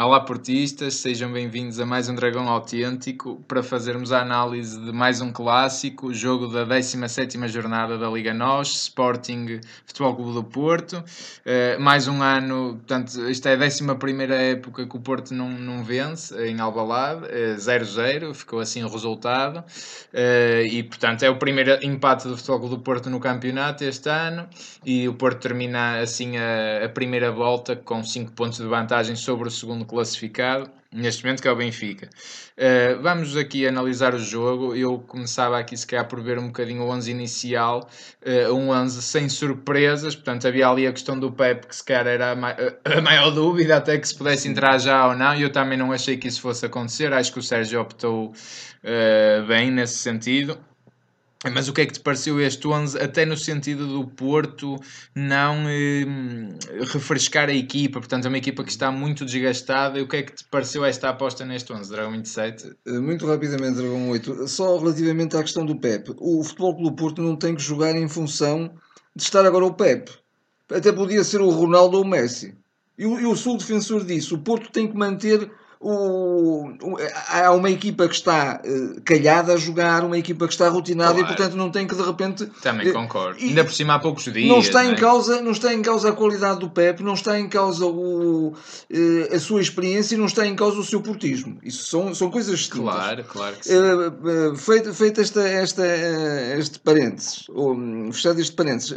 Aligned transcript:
Olá 0.00 0.20
portistas, 0.20 0.94
sejam 0.94 1.32
bem-vindos 1.32 1.80
a 1.80 1.84
mais 1.84 2.08
um 2.08 2.14
Dragão 2.14 2.48
Autêntico 2.48 3.42
para 3.48 3.64
fazermos 3.64 4.12
a 4.12 4.22
análise 4.22 4.80
de 4.80 4.92
mais 4.92 5.20
um 5.20 5.32
clássico, 5.32 6.14
jogo 6.14 6.46
da 6.46 6.64
17ª 6.64 7.48
jornada 7.48 7.98
da 7.98 8.08
Liga 8.08 8.32
NOS, 8.32 8.84
Sporting 8.84 9.60
Futebol 9.84 10.14
Clube 10.14 10.34
do 10.34 10.44
Porto. 10.44 10.98
Uh, 10.98 11.82
mais 11.82 12.06
um 12.06 12.22
ano, 12.22 12.76
portanto, 12.76 13.28
esta 13.28 13.50
é 13.50 13.54
a 13.54 13.58
11ª 13.58 14.30
época 14.30 14.86
que 14.86 14.96
o 14.96 15.00
Porto 15.00 15.34
não, 15.34 15.50
não 15.50 15.82
vence 15.82 16.32
em 16.46 16.60
Albalade, 16.60 17.26
0-0, 17.56 18.30
uh, 18.30 18.34
ficou 18.34 18.60
assim 18.60 18.84
o 18.84 18.88
resultado. 18.88 19.64
Uh, 20.14 20.64
e, 20.70 20.84
portanto, 20.84 21.24
é 21.24 21.30
o 21.30 21.38
primeiro 21.38 21.84
empate 21.84 22.28
do 22.28 22.36
Futebol 22.36 22.60
Clube 22.60 22.76
do 22.76 22.82
Porto 22.82 23.10
no 23.10 23.18
campeonato 23.18 23.82
este 23.82 24.08
ano 24.08 24.48
e 24.86 25.08
o 25.08 25.14
Porto 25.14 25.40
termina 25.40 25.98
assim 25.98 26.36
a, 26.36 26.84
a 26.84 26.88
primeira 26.88 27.32
volta 27.32 27.74
com 27.74 28.04
5 28.04 28.30
pontos 28.30 28.58
de 28.58 28.66
vantagem 28.66 29.16
sobre 29.16 29.48
o 29.48 29.50
segundo 29.50 29.87
classificado, 29.88 30.70
neste 30.92 31.24
momento 31.24 31.42
que 31.42 31.48
é 31.48 31.50
o 31.50 31.56
Benfica. 31.56 32.08
Uh, 32.56 33.02
vamos 33.02 33.36
aqui 33.36 33.66
analisar 33.66 34.14
o 34.14 34.18
jogo. 34.18 34.74
Eu 34.74 34.98
começava 34.98 35.58
aqui 35.58 35.76
se 35.76 35.86
calhar 35.86 36.06
por 36.06 36.22
ver 36.22 36.38
um 36.38 36.46
bocadinho 36.46 36.82
o 36.82 36.90
11 36.90 37.10
inicial, 37.10 37.88
uh, 38.24 38.54
um 38.54 38.70
11 38.70 39.02
sem 39.02 39.28
surpresas, 39.28 40.14
portanto 40.14 40.46
havia 40.46 40.68
ali 40.68 40.86
a 40.86 40.92
questão 40.92 41.18
do 41.18 41.32
Pep 41.32 41.66
que 41.66 41.76
se 41.76 41.84
calhar 41.84 42.06
era 42.06 42.32
a, 42.32 42.36
ma 42.36 42.54
a 42.84 43.00
maior 43.00 43.30
dúvida 43.30 43.76
até 43.76 43.98
que 43.98 44.08
se 44.08 44.16
pudesse 44.16 44.48
entrar 44.48 44.78
já 44.78 45.06
ou 45.08 45.16
não, 45.16 45.34
e 45.34 45.42
eu 45.42 45.50
também 45.50 45.76
não 45.76 45.92
achei 45.92 46.16
que 46.16 46.28
isso 46.28 46.40
fosse 46.40 46.66
acontecer, 46.66 47.12
acho 47.12 47.32
que 47.32 47.38
o 47.38 47.42
Sérgio 47.42 47.80
optou 47.80 48.28
uh, 48.28 49.46
bem 49.46 49.70
nesse 49.70 49.96
sentido. 49.96 50.58
Mas 51.44 51.68
o 51.68 51.72
que 51.72 51.82
é 51.82 51.86
que 51.86 51.92
te 51.92 52.00
pareceu 52.00 52.40
este 52.40 52.66
11, 52.66 52.98
até 52.98 53.24
no 53.24 53.36
sentido 53.36 53.86
do 53.86 54.08
Porto 54.08 54.76
não 55.14 55.68
eh, 55.68 56.04
refrescar 56.92 57.48
a 57.48 57.54
equipa? 57.54 58.00
Portanto, 58.00 58.24
é 58.24 58.28
uma 58.28 58.38
equipa 58.38 58.64
que 58.64 58.70
está 58.72 58.90
muito 58.90 59.24
desgastada. 59.24 60.00
E 60.00 60.02
o 60.02 60.08
que 60.08 60.16
é 60.16 60.22
que 60.24 60.32
te 60.32 60.44
pareceu 60.44 60.84
esta 60.84 61.08
aposta 61.08 61.44
neste 61.44 61.72
11, 61.72 61.90
Dragão 61.90 62.10
27? 62.10 62.72
Eh, 62.84 62.98
muito 62.98 63.24
rapidamente, 63.24 63.76
Dragão 63.76 64.10
8. 64.10 64.48
Só 64.48 64.78
relativamente 64.78 65.36
à 65.36 65.42
questão 65.42 65.64
do 65.64 65.76
Pep. 65.76 66.12
O 66.18 66.42
Futebol 66.42 66.76
Clube 66.76 66.96
Porto 66.96 67.22
não 67.22 67.36
tem 67.36 67.54
que 67.54 67.62
jogar 67.62 67.94
em 67.94 68.08
função 68.08 68.72
de 69.14 69.22
estar 69.22 69.46
agora 69.46 69.64
o 69.64 69.74
Pep. 69.74 70.10
Até 70.68 70.90
podia 70.90 71.22
ser 71.22 71.40
o 71.40 71.50
Ronaldo 71.50 71.98
ou 71.98 72.02
o 72.02 72.06
Messi. 72.06 72.52
Eu, 72.98 73.16
eu 73.20 73.36
sou 73.36 73.54
o 73.54 73.58
defensor 73.58 74.04
disso. 74.04 74.34
O 74.34 74.40
Porto 74.40 74.72
tem 74.72 74.88
que 74.88 74.96
manter 74.96 75.48
o, 75.80 76.70
o, 76.82 76.96
há 77.28 77.52
uma 77.52 77.70
equipa 77.70 78.08
que 78.08 78.14
está 78.14 78.60
uh, 78.64 79.00
calhada 79.02 79.54
a 79.54 79.56
jogar, 79.56 80.04
uma 80.04 80.18
equipa 80.18 80.46
que 80.46 80.52
está 80.52 80.68
rotinada 80.68 81.14
claro. 81.14 81.24
e 81.24 81.36
portanto 81.36 81.56
não 81.56 81.70
tem 81.70 81.86
que 81.86 81.94
de 81.94 82.02
repente. 82.02 82.46
Também 82.60 82.90
uh, 82.90 82.92
concordo. 82.92 83.38
Ainda 83.40 83.64
por 83.64 83.72
cima 83.72 83.94
há 83.94 83.98
poucos 84.00 84.24
dias. 84.24 84.48
Não 84.48 84.58
está, 84.58 84.82
não 84.82 84.90
é? 84.90 84.92
em 84.92 84.96
causa, 84.96 85.40
não 85.40 85.52
está 85.52 85.72
em 85.72 85.80
causa 85.80 86.08
a 86.08 86.12
qualidade 86.12 86.58
do 86.58 86.68
Pep, 86.68 87.02
não 87.02 87.14
está 87.14 87.38
em 87.38 87.48
causa 87.48 87.86
o, 87.86 88.48
uh, 88.48 88.54
a 89.34 89.38
sua 89.38 89.60
experiência 89.60 90.16
e 90.16 90.18
não 90.18 90.26
está 90.26 90.44
em 90.44 90.56
causa 90.56 90.80
o 90.80 90.84
seu 90.84 91.00
portismo. 91.00 91.58
Isso 91.62 91.86
são, 91.86 92.12
são 92.12 92.28
coisas 92.28 92.58
distintas. 92.58 92.94
Claro, 92.94 93.24
claro 93.24 93.56
que 93.56 93.68
sim. 93.68 93.76
feito 94.56 94.92
feito 94.92 95.20
esta, 95.20 95.46
esta, 95.46 95.86
este 96.58 96.80
parênteses, 96.80 97.44
ou, 97.50 97.76
fechado 98.12 98.40
este 98.40 98.54
parênteses, 98.54 98.92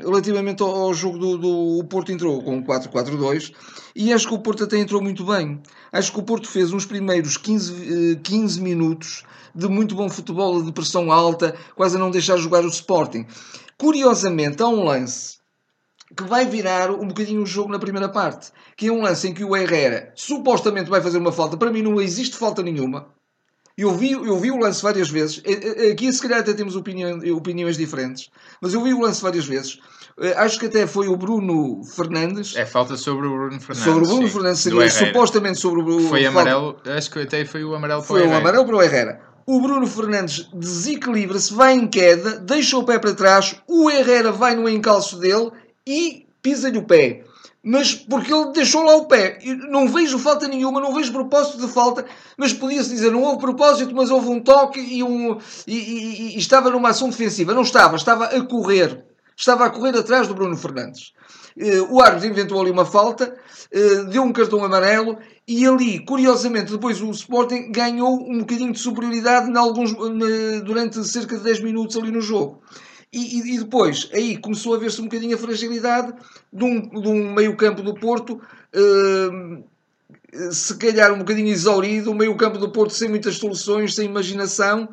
relativamente 0.00 0.62
ao, 0.62 0.70
ao, 0.70 0.94
jogo 0.94 1.18
do, 1.18 1.38
do 1.38 1.78
o 1.78 1.84
Porto 1.84 2.12
entrou 2.12 2.40
com 2.42 2.62
4-4-2 2.62 3.52
e 3.94 4.12
acho 4.12 4.28
que 4.28 4.34
o 4.34 4.38
Porto 4.38 4.64
até 4.64 4.78
entrou 4.78 5.02
muito 5.02 5.24
bem. 5.24 5.60
Acho 5.92 6.12
que 6.12 6.20
o 6.20 6.22
Porto 6.22 6.48
fez 6.48 6.72
uns 6.72 6.86
primeiros 6.86 7.36
15, 7.36 8.16
15 8.22 8.58
eh, 8.58 8.62
minutos 8.62 9.24
de 9.54 9.68
muito 9.68 9.94
bom 9.94 10.08
futebol, 10.08 10.62
de 10.62 10.72
pressão 10.72 11.12
alta, 11.12 11.54
quase 11.76 11.96
a 11.96 11.98
não 11.98 12.10
deixar 12.10 12.38
jogar 12.38 12.64
o 12.64 12.68
Sporting. 12.68 13.26
Curiosamente, 13.76 14.62
há 14.62 14.68
um 14.68 14.84
lance 14.84 15.38
que 16.16 16.22
vai 16.22 16.46
virar 16.46 16.90
um 16.90 17.08
bocadinho 17.08 17.42
o 17.42 17.46
jogo 17.46 17.70
na 17.70 17.78
primeira 17.78 18.08
parte, 18.08 18.50
que 18.76 18.86
é 18.86 18.92
um 18.92 19.02
lance 19.02 19.28
em 19.28 19.34
que 19.34 19.44
o 19.44 19.54
Herrera 19.54 20.12
supostamente 20.14 20.88
vai 20.88 21.02
fazer 21.02 21.18
uma 21.18 21.32
falta. 21.32 21.56
Para 21.58 21.70
mim 21.70 21.82
não 21.82 22.00
existe 22.00 22.36
falta 22.36 22.62
nenhuma. 22.62 23.08
Eu 23.76 23.94
vi, 23.94 24.12
eu 24.12 24.38
vi 24.38 24.50
o 24.50 24.58
lance 24.58 24.82
várias 24.82 25.08
vezes. 25.08 25.40
Eh, 25.44 25.86
eh, 25.86 25.90
aqui 25.92 26.12
se 26.12 26.20
calhar 26.20 26.40
até 26.40 26.52
temos 26.52 26.76
opinião, 26.76 27.18
opiniões 27.34 27.76
diferentes, 27.76 28.30
mas 28.60 28.74
eu 28.74 28.82
vi 28.82 28.92
o 28.92 29.00
lance 29.00 29.22
várias 29.22 29.46
vezes. 29.46 29.78
Eh, 30.20 30.34
acho 30.36 30.58
que 30.58 30.66
até 30.66 30.86
foi 30.86 31.08
o 31.08 31.16
Bruno 31.16 31.82
Fernandes. 31.84 32.54
É 32.54 32.66
falta 32.66 32.96
sobre 32.96 33.26
o 33.26 33.30
Bruno 33.30 33.60
Fernandes. 33.60 33.84
Sobre 33.84 34.04
o 34.04 34.06
Bruno 34.08 34.26
sim, 34.26 34.32
Fernandes, 34.32 34.60
seria 34.60 34.90
supostamente 34.90 35.58
sobre 35.58 35.80
o 35.80 35.84
Bruno 35.84 36.08
Foi 36.08 36.26
amarelo, 36.26 36.76
acho 36.84 37.10
que 37.10 37.20
até 37.20 37.44
foi 37.44 37.64
o 37.64 37.74
amarelo 37.74 38.02
para 38.02 38.14
o 38.14 38.18
Foi 38.18 38.26
o 38.26 38.34
amarelo 38.34 38.66
para 38.66 38.76
o 38.76 38.82
Herrera. 38.82 39.20
O 39.46 39.60
Bruno 39.60 39.86
Fernandes 39.86 40.48
desequilibra-se, 40.52 41.52
vai 41.52 41.74
em 41.74 41.88
queda, 41.88 42.38
deixa 42.38 42.76
o 42.76 42.84
pé 42.84 42.98
para 42.98 43.14
trás, 43.14 43.56
o 43.66 43.90
Herrera 43.90 44.30
vai 44.30 44.54
no 44.54 44.68
encalço 44.68 45.18
dele 45.18 45.50
e 45.86 46.26
pisa-lhe 46.40 46.78
o 46.78 46.84
pé. 46.84 47.24
Mas 47.64 47.94
porque 47.94 48.32
ele 48.32 48.52
deixou 48.52 48.82
lá 48.82 48.96
o 48.96 49.06
pé. 49.06 49.38
Não 49.70 49.86
vejo 49.88 50.18
falta 50.18 50.48
nenhuma, 50.48 50.80
não 50.80 50.94
vejo 50.94 51.12
propósito 51.12 51.64
de 51.64 51.72
falta, 51.72 52.04
mas 52.36 52.52
podia-se 52.52 52.90
dizer, 52.90 53.12
não 53.12 53.22
houve 53.22 53.38
propósito, 53.40 53.94
mas 53.94 54.10
houve 54.10 54.28
um 54.28 54.40
toque 54.40 54.80
e, 54.80 55.02
um, 55.02 55.38
e, 55.66 55.76
e, 55.76 56.34
e 56.34 56.38
estava 56.38 56.70
numa 56.70 56.88
ação 56.88 57.08
defensiva. 57.08 57.54
Não 57.54 57.62
estava, 57.62 57.96
estava 57.96 58.24
a 58.24 58.44
correr 58.44 59.04
estava 59.36 59.66
a 59.66 59.70
correr 59.70 59.96
atrás 59.96 60.28
do 60.28 60.34
Bruno 60.34 60.56
Fernandes. 60.56 61.12
Eh, 61.56 61.80
o 61.82 62.00
árbitro 62.00 62.28
inventou 62.28 62.60
ali 62.60 62.70
uma 62.70 62.84
falta, 62.84 63.36
eh, 63.70 64.04
deu 64.04 64.22
um 64.22 64.32
cartão 64.32 64.64
amarelo 64.64 65.18
e 65.46 65.66
ali, 65.66 65.98
curiosamente, 66.04 66.72
depois 66.72 67.00
o 67.00 67.10
Sporting 67.10 67.70
ganhou 67.72 68.14
um 68.14 68.38
bocadinho 68.38 68.72
de 68.72 68.78
superioridade 68.78 69.50
em 69.50 69.56
alguns, 69.56 69.92
durante 70.64 71.02
cerca 71.04 71.36
de 71.36 71.42
10 71.42 71.60
minutos 71.60 71.96
ali 71.96 72.10
no 72.10 72.20
jogo. 72.20 72.62
E, 73.12 73.54
e 73.54 73.58
depois, 73.58 74.08
aí 74.12 74.38
começou 74.38 74.74
a 74.74 74.78
ver-se 74.78 75.00
um 75.00 75.04
bocadinho 75.04 75.36
a 75.36 75.38
fragilidade 75.38 76.14
de 76.50 76.64
um, 76.64 76.80
de 76.88 77.08
um 77.08 77.34
meio-campo 77.34 77.82
do 77.82 77.94
Porto, 77.94 78.40
uh, 78.74 80.52
se 80.52 80.78
calhar 80.78 81.12
um 81.12 81.18
bocadinho 81.18 81.48
exaurido, 81.48 82.10
o 82.10 82.14
meio-campo 82.14 82.56
do 82.56 82.70
Porto 82.70 82.94
sem 82.94 83.10
muitas 83.10 83.36
soluções, 83.36 83.94
sem 83.94 84.06
imaginação 84.06 84.88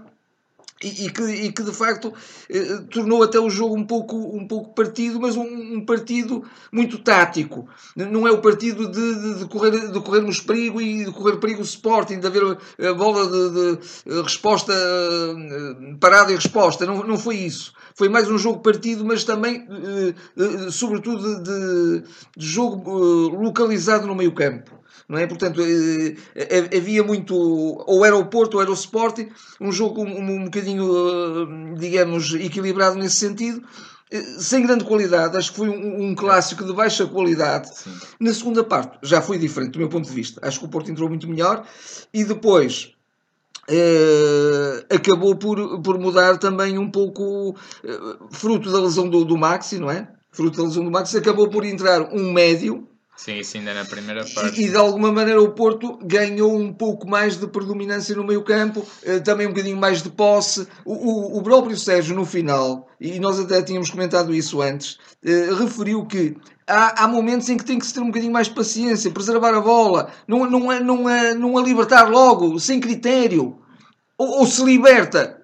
e, 0.81 1.05
e, 1.05 1.09
que, 1.11 1.23
e 1.23 1.51
que 1.51 1.61
de 1.61 1.73
facto 1.73 2.13
eh, 2.49 2.79
tornou 2.89 3.21
até 3.21 3.37
o 3.37 3.49
jogo 3.49 3.75
um 3.75 3.85
pouco, 3.85 4.15
um 4.15 4.47
pouco 4.47 4.73
partido, 4.73 5.19
mas 5.19 5.35
um, 5.35 5.43
um 5.43 5.85
partido 5.85 6.45
muito 6.71 6.99
tático. 6.99 7.67
Não 7.95 8.25
é 8.25 8.31
o 8.31 8.41
partido 8.41 8.89
de, 8.89 9.15
de, 9.15 9.39
de, 9.39 9.45
correr, 9.45 9.91
de 9.91 9.99
corrermos 9.99 10.39
perigo 10.39 10.81
e 10.81 11.03
de 11.03 11.11
correr 11.11 11.37
perigo 11.37 11.61
o 11.61 11.65
Sporting, 11.65 12.19
de 12.19 12.27
haver 12.27 12.57
a 12.79 12.93
bola 12.93 13.27
de, 13.27 13.77
de 14.05 14.21
resposta, 14.21 14.73
eh, 14.73 15.95
parada 15.99 16.31
e 16.31 16.35
resposta. 16.35 16.85
Não, 16.85 17.03
não 17.03 17.17
foi 17.17 17.35
isso. 17.35 17.73
Foi 17.93 18.07
mais 18.07 18.29
um 18.29 18.37
jogo 18.37 18.59
partido, 18.59 19.03
mas 19.03 19.25
também, 19.25 19.67
eh, 19.69 20.13
eh 20.37 20.71
sobretudo, 20.71 21.43
de, 21.43 22.03
de 22.37 22.45
jogo 22.45 22.89
eh, 22.89 23.43
localizado 23.43 24.07
no 24.07 24.15
meio 24.15 24.31
campo 24.31 24.78
não 25.09 25.17
é? 25.17 25.25
Portanto, 25.25 25.59
eh, 25.61 26.15
eh, 26.35 26.77
havia 26.77 27.03
muito, 27.03 27.35
ou 27.35 28.05
era 28.05 28.15
o 28.15 28.25
Porto 28.27 28.55
ou 28.55 28.61
era 28.61 28.69
o 28.69 28.75
Sporting, 28.75 29.29
um 29.59 29.71
jogo 29.71 30.03
um, 30.03 30.19
um 30.19 30.43
bocadinho, 30.45 30.85
eh, 30.85 31.79
digamos, 31.79 32.33
equilibrado 32.35 32.95
nesse 32.95 33.17
sentido, 33.17 33.63
sem 34.39 34.63
grande 34.63 34.85
qualidade, 34.85 35.37
acho 35.37 35.51
que 35.51 35.57
foi 35.57 35.69
um, 35.69 36.09
um 36.09 36.15
clássico 36.15 36.63
de 36.63 36.73
baixa 36.73 37.05
qualidade. 37.05 37.75
Sim. 37.75 37.91
Na 38.19 38.33
segunda 38.33 38.63
parte 38.63 38.97
já 39.03 39.21
foi 39.21 39.37
diferente, 39.37 39.73
do 39.73 39.79
meu 39.79 39.89
ponto 39.89 40.07
de 40.07 40.15
vista. 40.15 40.39
Acho 40.43 40.59
que 40.59 40.65
o 40.65 40.69
Porto 40.69 40.89
entrou 40.89 41.09
muito 41.09 41.27
melhor 41.27 41.65
e 42.13 42.23
depois 42.23 42.93
acabou 44.89 45.35
por, 45.35 45.79
por 45.83 45.99
mudar 45.99 46.39
também 46.39 46.79
um 46.79 46.89
pouco, 46.89 47.55
fruto 48.31 48.71
da 48.71 48.79
lesão 48.79 49.07
do, 49.07 49.23
do 49.23 49.37
Maxi, 49.37 49.77
não 49.77 49.91
é? 49.91 50.07
Fruto 50.31 50.57
da 50.57 50.63
lesão 50.63 50.83
do 50.83 50.89
Maxi, 50.89 51.15
acabou 51.15 51.47
por 51.47 51.63
entrar 51.63 52.11
um 52.11 52.33
médio 52.33 52.88
Sim, 53.19 53.35
isso 53.35 53.57
ainda 53.57 53.73
na 53.73 53.83
primeira 53.83 54.23
parte. 54.33 54.61
E, 54.61 54.65
e, 54.65 54.69
de 54.69 54.77
alguma 54.77 55.11
maneira 55.11 55.41
o 55.41 55.51
Porto 55.51 55.99
ganhou 56.01 56.55
um 56.55 56.71
pouco 56.71 57.05
mais 57.05 57.35
de 57.35 57.45
predominância 57.47 58.15
no 58.15 58.23
meio 58.23 58.41
campo, 58.43 58.87
eh, 59.03 59.19
também 59.19 59.45
um 59.45 59.49
bocadinho 59.49 59.75
mais 59.75 60.01
de 60.01 60.09
posse. 60.09 60.65
O, 60.85 60.93
o, 60.93 61.37
o, 61.37 61.43
próprio 61.43 61.75
Sérgio 61.75 62.15
no 62.15 62.25
final, 62.25 62.87
e 62.97 63.19
nós 63.19 63.37
até 63.37 63.61
tínhamos 63.61 63.89
comentado 63.89 64.33
isso 64.33 64.61
antes, 64.61 64.97
eh, 65.21 65.49
referiu 65.53 66.05
que 66.05 66.37
há, 66.65 67.03
há, 67.03 67.07
momentos 67.09 67.49
em 67.49 67.57
que 67.57 67.65
tem 67.65 67.77
que 67.77 67.85
se 67.85 67.93
ter 67.93 67.99
um 67.99 68.07
bocadinho 68.07 68.31
mais 68.31 68.47
de 68.47 68.53
paciência, 68.53 69.11
preservar 69.11 69.53
a 69.53 69.59
bola, 69.59 70.13
não, 70.25 70.49
não, 70.49 70.71
é, 70.71 70.79
não, 70.79 71.09
é, 71.09 71.33
não 71.33 71.57
a 71.57 71.61
libertar 71.61 72.09
logo, 72.09 72.57
sem 72.57 72.79
critério. 72.79 73.59
Ou, 74.17 74.39
ou 74.39 74.45
se 74.45 74.63
liberta 74.63 75.38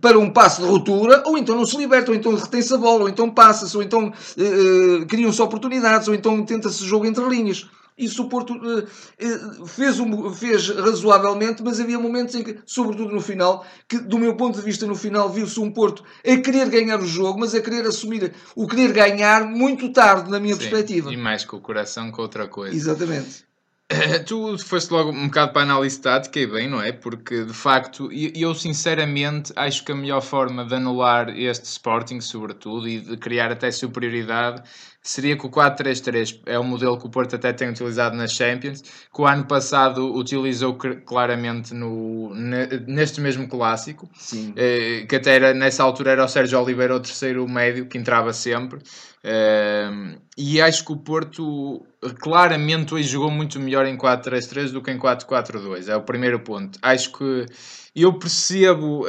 para 0.00 0.18
um 0.18 0.30
passo 0.30 0.62
de 0.62 0.68
ruptura, 0.68 1.22
ou 1.26 1.36
então 1.36 1.54
não 1.54 1.66
se 1.66 1.76
liberta, 1.76 2.10
ou 2.10 2.16
então 2.16 2.34
retém-se 2.34 2.72
a 2.74 2.78
bola, 2.78 3.02
ou 3.02 3.08
então 3.08 3.30
passa-se, 3.30 3.76
ou 3.76 3.82
então 3.82 4.08
uh, 4.08 5.06
criam-se 5.06 5.40
oportunidades, 5.42 6.08
ou 6.08 6.14
então 6.14 6.44
tenta-se 6.44 6.84
jogo 6.84 7.06
entre 7.06 7.24
linhas. 7.28 7.68
Isso 7.98 8.24
o 8.24 8.28
Porto 8.28 8.52
uh, 8.54 9.66
fez, 9.66 9.98
um, 9.98 10.30
fez 10.30 10.68
razoavelmente, 10.68 11.62
mas 11.62 11.80
havia 11.80 11.98
momentos 11.98 12.34
em 12.34 12.42
que, 12.42 12.58
sobretudo 12.66 13.10
no 13.10 13.22
final, 13.22 13.64
que 13.88 13.98
do 13.98 14.18
meu 14.18 14.36
ponto 14.36 14.58
de 14.58 14.64
vista 14.64 14.86
no 14.86 14.94
final 14.94 15.30
viu-se 15.30 15.58
um 15.58 15.70
Porto 15.70 16.04
a 16.22 16.36
querer 16.36 16.68
ganhar 16.68 17.00
o 17.00 17.06
jogo, 17.06 17.40
mas 17.40 17.54
a 17.54 17.60
querer 17.60 17.86
assumir 17.86 18.34
o 18.54 18.66
querer 18.66 18.92
ganhar 18.92 19.46
muito 19.46 19.90
tarde, 19.92 20.30
na 20.30 20.38
minha 20.38 20.54
Sim, 20.54 20.60
perspectiva. 20.60 21.10
E 21.10 21.16
mais 21.16 21.44
com 21.44 21.56
o 21.56 21.60
coração 21.60 22.12
que 22.12 22.20
outra 22.20 22.46
coisa. 22.46 22.76
Exatamente. 22.76 23.46
Tu 24.26 24.58
foste 24.58 24.90
logo 24.90 25.10
um 25.10 25.26
bocado 25.26 25.52
para 25.52 25.62
a 25.62 25.64
análise 25.64 26.00
tática 26.00 26.40
e 26.40 26.46
bem, 26.46 26.68
não 26.68 26.82
é? 26.82 26.90
Porque 26.92 27.44
de 27.44 27.52
facto, 27.52 28.08
eu 28.12 28.54
sinceramente 28.54 29.52
acho 29.54 29.84
que 29.84 29.92
a 29.92 29.94
melhor 29.94 30.20
forma 30.22 30.64
de 30.64 30.74
anular 30.74 31.28
este 31.30 31.64
Sporting, 31.66 32.20
sobretudo, 32.20 32.88
e 32.88 33.00
de 33.00 33.16
criar 33.16 33.52
até 33.52 33.70
superioridade 33.70 34.62
seria 35.06 35.36
que 35.36 35.46
o 35.46 35.50
4-3-3 35.50 36.40
é 36.46 36.58
o 36.58 36.64
modelo 36.64 36.98
que 36.98 37.06
o 37.06 37.08
Porto 37.08 37.36
até 37.36 37.52
tem 37.52 37.70
utilizado 37.70 38.16
nas 38.16 38.32
Champions, 38.32 38.82
que 38.82 39.20
o 39.20 39.26
ano 39.26 39.44
passado 39.44 40.12
utilizou 40.14 40.74
claramente 40.74 41.72
no, 41.72 42.34
neste 42.34 43.20
mesmo 43.20 43.46
clássico. 43.46 44.10
Eh, 44.56 45.06
que 45.08 45.14
até 45.14 45.36
era, 45.36 45.54
nessa 45.54 45.84
altura 45.84 46.10
era 46.10 46.24
o 46.24 46.28
Sérgio 46.28 46.60
Oliveira 46.60 46.96
o 46.96 47.00
terceiro 47.00 47.48
médio, 47.48 47.86
que 47.86 47.96
entrava 47.96 48.32
sempre. 48.32 48.80
Uh, 49.26 50.20
e 50.36 50.60
acho 50.60 50.84
que 50.84 50.92
o 50.92 50.96
Porto 50.96 51.84
claramente 52.20 52.94
hoje 52.94 53.08
jogou 53.08 53.30
muito 53.30 53.58
melhor 53.58 53.86
em 53.86 53.96
4-3-3 53.96 54.70
do 54.70 54.82
que 54.82 54.90
em 54.90 54.98
4-4-2. 54.98 55.88
É 55.88 55.96
o 55.96 56.02
primeiro 56.02 56.40
ponto. 56.40 56.78
Acho 56.82 57.12
que 57.12 57.46
eu 57.94 58.12
percebo, 58.18 59.04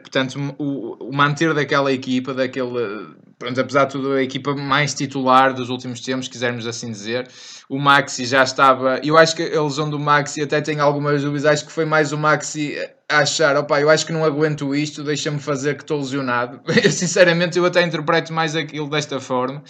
portanto, 0.00 0.38
o, 0.58 1.08
o, 1.08 1.16
manter 1.16 1.54
daquela 1.54 1.92
equipa, 1.92 2.34
daquele, 2.34 3.14
pronto, 3.38 3.60
apesar 3.60 3.84
de 3.84 3.92
tudo, 3.92 4.12
a 4.12 4.22
equipa 4.22 4.54
mais 4.54 4.94
titular 4.94 5.54
dos 5.54 5.68
últimos 5.70 6.00
tempos, 6.00 6.28
quisermos 6.28 6.66
assim 6.66 6.90
dizer. 6.90 7.28
O 7.68 7.78
Maxi 7.78 8.24
já 8.24 8.42
estava. 8.42 9.00
Eu 9.02 9.16
acho 9.16 9.36
que 9.36 9.42
a 9.42 9.62
lesão 9.62 9.88
do 9.88 9.98
Maxi 9.98 10.42
até 10.42 10.60
tem 10.60 10.80
algumas 10.80 11.22
dúvidas. 11.22 11.44
Acho 11.44 11.66
que 11.66 11.72
foi 11.72 11.84
mais 11.84 12.12
o 12.12 12.18
Maxi 12.18 12.76
a 13.08 13.18
achar: 13.18 13.56
opá, 13.56 13.80
eu 13.80 13.88
acho 13.88 14.04
que 14.04 14.12
não 14.12 14.24
aguento 14.24 14.74
isto, 14.74 15.04
deixa-me 15.04 15.38
fazer 15.38 15.76
que 15.76 15.82
estou 15.82 15.98
lesionado. 15.98 16.60
Sinceramente, 16.90 17.58
eu 17.58 17.64
até 17.64 17.82
interpreto 17.82 18.32
mais 18.32 18.56
aquilo 18.56 18.88
desta 18.88 19.20
forma. 19.20 19.62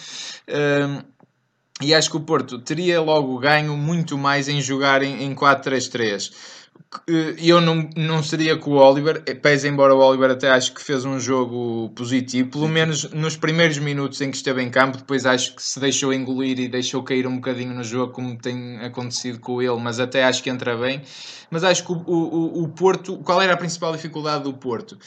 Um, 0.47 1.01
e 1.81 1.93
acho 1.93 2.09
que 2.09 2.17
o 2.17 2.21
Porto 2.21 2.59
teria 2.59 2.99
logo 2.99 3.37
ganho 3.39 3.77
muito 3.77 4.17
mais 4.17 4.49
em 4.49 4.61
jogar 4.61 5.01
em, 5.01 5.23
em 5.23 5.33
4-3-3 5.33 6.58
eu 7.37 7.61
não, 7.61 7.87
não 7.95 8.23
seria 8.23 8.57
com 8.57 8.71
o 8.71 8.77
Oliver, 8.77 9.23
pese 9.41 9.67
embora 9.67 9.93
o 9.93 9.99
Oliver 9.99 10.31
até 10.31 10.49
acho 10.49 10.73
que 10.73 10.81
fez 10.81 11.05
um 11.05 11.19
jogo 11.19 11.89
positivo, 11.95 12.49
pelo 12.49 12.67
menos 12.67 13.11
nos 13.11 13.37
primeiros 13.37 13.77
minutos 13.77 14.19
em 14.21 14.31
que 14.31 14.37
esteve 14.37 14.61
em 14.63 14.69
campo, 14.69 14.97
depois 14.97 15.25
acho 15.25 15.55
que 15.55 15.61
se 15.61 15.79
deixou 15.79 16.11
engolir 16.11 16.59
e 16.59 16.67
deixou 16.67 17.03
cair 17.03 17.27
um 17.27 17.35
bocadinho 17.35 17.73
no 17.73 17.83
jogo, 17.83 18.13
como 18.13 18.37
tem 18.37 18.77
acontecido 18.79 19.39
com 19.39 19.61
ele, 19.61 19.79
mas 19.79 19.99
até 19.99 20.23
acho 20.23 20.41
que 20.41 20.49
entra 20.49 20.75
bem. 20.75 21.01
Mas 21.51 21.63
acho 21.63 21.85
que 21.85 21.91
o, 21.91 21.95
o, 21.95 22.63
o 22.63 22.69
Porto, 22.69 23.17
qual 23.17 23.41
era 23.41 23.53
a 23.53 23.57
principal 23.57 23.91
dificuldade 23.91 24.43
do 24.43 24.53
Porto? 24.53 24.97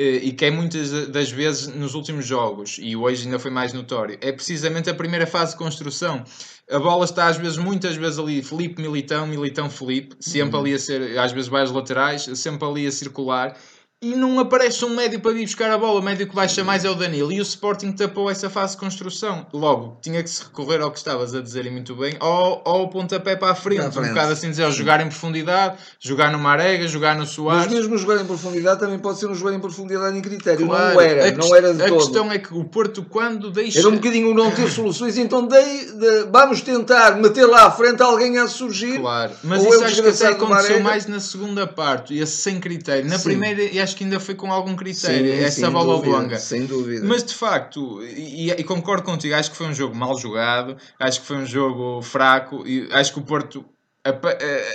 Eh, 0.00 0.20
e 0.22 0.32
que 0.32 0.46
é 0.46 0.50
muitas 0.50 1.08
das 1.08 1.30
vezes 1.30 1.66
nos 1.66 1.94
últimos 1.94 2.24
jogos, 2.24 2.78
e 2.80 2.96
hoje 2.96 3.26
ainda 3.26 3.38
foi 3.38 3.50
mais 3.50 3.74
notório, 3.74 4.16
é 4.22 4.32
precisamente 4.32 4.88
a 4.88 4.94
primeira 4.94 5.26
fase 5.26 5.52
de 5.52 5.58
construção. 5.58 6.24
A 6.70 6.78
bola 6.78 7.04
está 7.04 7.26
às 7.26 7.36
vezes, 7.36 7.56
muitas 7.58 7.96
vezes 7.96 8.18
ali, 8.18 8.42
Felipe 8.42 8.80
Militão, 8.80 9.26
Militão 9.26 9.68
Felipe, 9.68 10.14
sempre 10.20 10.54
uhum. 10.54 10.62
ali 10.62 10.74
a 10.74 10.78
ser, 10.78 11.18
às 11.18 11.32
vezes 11.32 11.48
vários 11.48 11.72
laterais, 11.72 12.22
sempre 12.34 12.66
ali 12.66 12.86
a 12.86 12.92
circular, 12.92 13.56
e 14.02 14.14
não 14.14 14.38
aparece 14.40 14.82
um 14.82 14.94
médio 14.94 15.20
para 15.20 15.32
vir 15.32 15.44
buscar 15.44 15.70
a 15.70 15.76
bola. 15.76 16.00
O 16.00 16.02
médio 16.02 16.26
que 16.26 16.34
baixa 16.34 16.64
mais 16.64 16.86
é 16.86 16.90
o 16.90 16.94
Danilo. 16.94 17.30
E 17.30 17.38
o 17.38 17.42
Sporting 17.42 17.92
tapou 17.92 18.30
essa 18.30 18.48
fase 18.48 18.72
de 18.72 18.78
construção. 18.80 19.46
Logo, 19.52 19.98
tinha 20.00 20.22
que 20.22 20.30
se 20.30 20.42
recorrer 20.42 20.80
ao 20.80 20.90
que 20.90 20.96
estavas 20.96 21.34
a 21.34 21.42
dizer 21.42 21.66
e 21.66 21.70
muito 21.70 21.94
bem, 21.94 22.16
ao, 22.18 22.62
ao 22.64 22.88
pontapé 22.88 23.36
para 23.36 23.52
a 23.52 23.54
frente. 23.54 23.82
frente. 23.92 23.98
Um 23.98 24.08
bocado 24.08 24.32
assim 24.32 24.48
dizer, 24.48 24.70
jogar 24.72 25.02
em 25.02 25.08
profundidade, 25.08 25.76
jogar 26.00 26.32
no 26.32 26.38
Marega, 26.38 26.88
jogar 26.88 27.14
no 27.14 27.26
Soares. 27.26 27.66
Mas 27.66 27.74
mesmo 27.74 27.98
jogar 27.98 28.22
em 28.22 28.26
profundidade 28.26 28.80
também 28.80 28.98
pode 28.98 29.18
ser 29.18 29.26
um 29.26 29.34
jogar 29.34 29.54
em 29.54 29.60
profundidade 29.60 30.16
em 30.16 30.22
critério. 30.22 30.66
Claro. 30.66 30.94
Não 30.94 31.00
era, 31.00 31.28
a 31.28 31.32
não 31.32 31.54
era 31.54 31.74
de 31.74 31.82
A 31.82 31.88
todo. 31.88 31.98
questão 31.98 32.32
é 32.32 32.38
que 32.38 32.54
o 32.54 32.64
Porto, 32.64 33.02
quando 33.02 33.50
deixa. 33.50 33.80
Era 33.80 33.88
um 33.88 33.96
bocadinho 33.96 34.32
não 34.32 34.50
ter 34.50 34.70
soluções, 34.70 35.18
então 35.18 35.46
dei, 35.46 35.84
de, 35.92 36.24
vamos 36.32 36.62
tentar 36.62 37.16
meter 37.16 37.44
lá 37.44 37.66
à 37.66 37.70
frente 37.70 38.02
alguém 38.02 38.38
a 38.38 38.48
surgir. 38.48 38.98
Claro, 38.98 39.32
mas 39.44 39.62
isso 39.62 39.84
acho 39.84 40.02
que 40.02 40.08
até 40.08 40.28
aconteceu 40.28 40.80
mais 40.80 41.06
na 41.06 41.20
segunda 41.20 41.66
parte, 41.66 42.16
esse 42.16 42.38
sem 42.38 42.58
critério. 42.58 43.06
Na 43.08 43.18
Sim. 43.18 43.24
primeira, 43.24 43.62
e 43.62 43.78
acho 43.90 43.96
que 43.96 44.04
ainda 44.04 44.20
foi 44.20 44.34
com 44.34 44.52
algum 44.52 44.76
critério, 44.76 45.32
Sim, 45.32 45.44
essa 45.44 45.70
bola 45.70 45.96
dúvida, 45.96 46.16
longa. 46.16 46.38
Sem 46.38 46.66
dúvida. 46.66 47.04
Mas 47.04 47.24
de 47.24 47.34
facto, 47.34 48.02
e, 48.04 48.50
e, 48.50 48.64
concordo 48.64 49.02
contigo, 49.02 49.34
acho 49.34 49.50
que 49.50 49.56
foi 49.56 49.66
um 49.66 49.74
jogo 49.74 49.94
mal 49.94 50.16
jogado, 50.16 50.76
acho 50.98 51.20
que 51.20 51.26
foi 51.26 51.36
um 51.36 51.46
jogo 51.46 52.00
fraco, 52.02 52.66
e 52.66 52.88
acho 52.92 53.12
que 53.12 53.18
o 53.18 53.22
Porto 53.22 53.64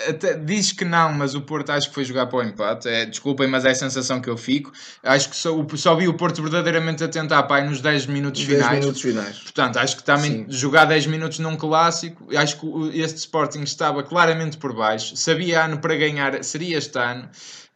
até 0.08 0.36
diz 0.36 0.72
que 0.72 0.86
não, 0.86 1.12
mas 1.12 1.34
o 1.34 1.42
Porto 1.42 1.72
acho 1.72 1.90
que 1.90 1.96
foi 1.96 2.06
jogar 2.06 2.28
para 2.28 2.40
o 2.40 2.44
empate. 2.44 2.88
É, 2.88 3.06
desculpem, 3.06 3.48
mas 3.48 3.66
é 3.66 3.72
a 3.72 3.76
sensação 3.76 4.22
que 4.22 4.30
eu 4.30 4.38
fico. 4.38 4.72
Acho 5.02 5.30
que 5.30 5.36
só, 5.36 5.50
só 5.76 5.96
vi 5.96 6.08
o 6.08 6.14
Porto 6.14 6.44
verdadeiramente 6.44 7.04
a 7.04 7.08
tentar 7.08 7.42
pai 7.44 7.68
nos 7.68 7.82
10 7.82 8.06
minutos 8.06 8.46
10 8.46 8.60
finais. 8.60 8.80
minutos 8.80 9.02
finais. 9.02 9.40
Portanto, 9.40 9.78
acho 9.78 9.98
que 9.98 10.04
também 10.04 10.32
Sim. 10.32 10.46
jogar 10.50 10.86
10 10.86 11.08
minutos 11.08 11.40
num 11.40 11.56
clássico, 11.56 12.28
acho 12.38 12.60
que 12.60 13.00
este 13.00 13.18
Sporting 13.18 13.62
estava 13.62 14.04
claramente 14.04 14.58
por 14.58 14.76
baixo. 14.76 15.18
Sabia 15.18 15.66
ano 15.66 15.80
para 15.80 15.96
ganhar, 15.96 16.44
seria 16.44 16.78
este 16.78 16.98
ano. 17.00 17.28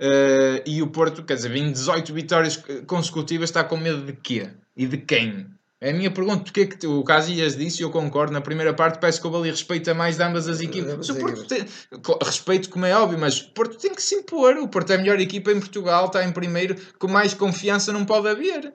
Uh, 0.02 0.64
e 0.66 0.82
o 0.82 0.88
Porto, 0.88 1.24
quer 1.24 1.36
dizer, 1.36 1.54
em 1.56 1.72
18 1.72 2.14
vitórias 2.14 2.64
consecutivas, 2.88 3.50
está 3.50 3.64
com 3.64 3.76
medo 3.76 4.06
de 4.06 4.14
quê? 4.14 4.50
E 4.76 4.88
de 4.88 4.98
quem? 4.98 5.46
É 5.82 5.92
a 5.92 5.94
minha 5.94 6.12
pergunta, 6.12 6.44
porque 6.44 6.62
é 6.62 6.66
que 6.66 6.88
o 6.88 7.04
Casillas 7.04 7.56
disse, 7.56 7.82
e 7.82 7.84
eu 7.84 7.90
concordo, 7.90 8.34
na 8.34 8.42
primeira 8.42 8.74
parte 8.74 9.00
parece 9.00 9.20
que 9.22 9.28
o 9.28 9.30
Bali 9.30 9.50
respeita 9.50 9.94
mais 9.94 10.18
de 10.18 10.24
ambas 10.24 10.48
as 10.48 10.60
equipas. 10.60 10.98
Mas 10.98 11.10
o 11.10 11.16
Porto 11.16 11.46
tem, 11.46 11.66
respeito 12.22 12.70
como 12.70 12.86
é 12.86 12.94
óbvio, 12.94 13.18
mas 13.18 13.40
o 13.42 13.52
Porto 13.52 13.78
tem 13.78 13.94
que 13.94 14.02
se 14.02 14.16
impor. 14.16 14.58
O 14.58 14.68
Porto 14.68 14.92
é 14.92 14.96
a 14.96 14.98
melhor 14.98 15.20
equipa 15.22 15.52
em 15.52 15.60
Portugal, 15.60 16.08
está 16.08 16.24
em 16.24 16.34
primeiro, 16.34 16.76
com 16.98 17.08
mais 17.08 17.34
confiança 17.34 17.94
não 17.94 18.04
pode 18.04 18.28
haver. 18.28 18.74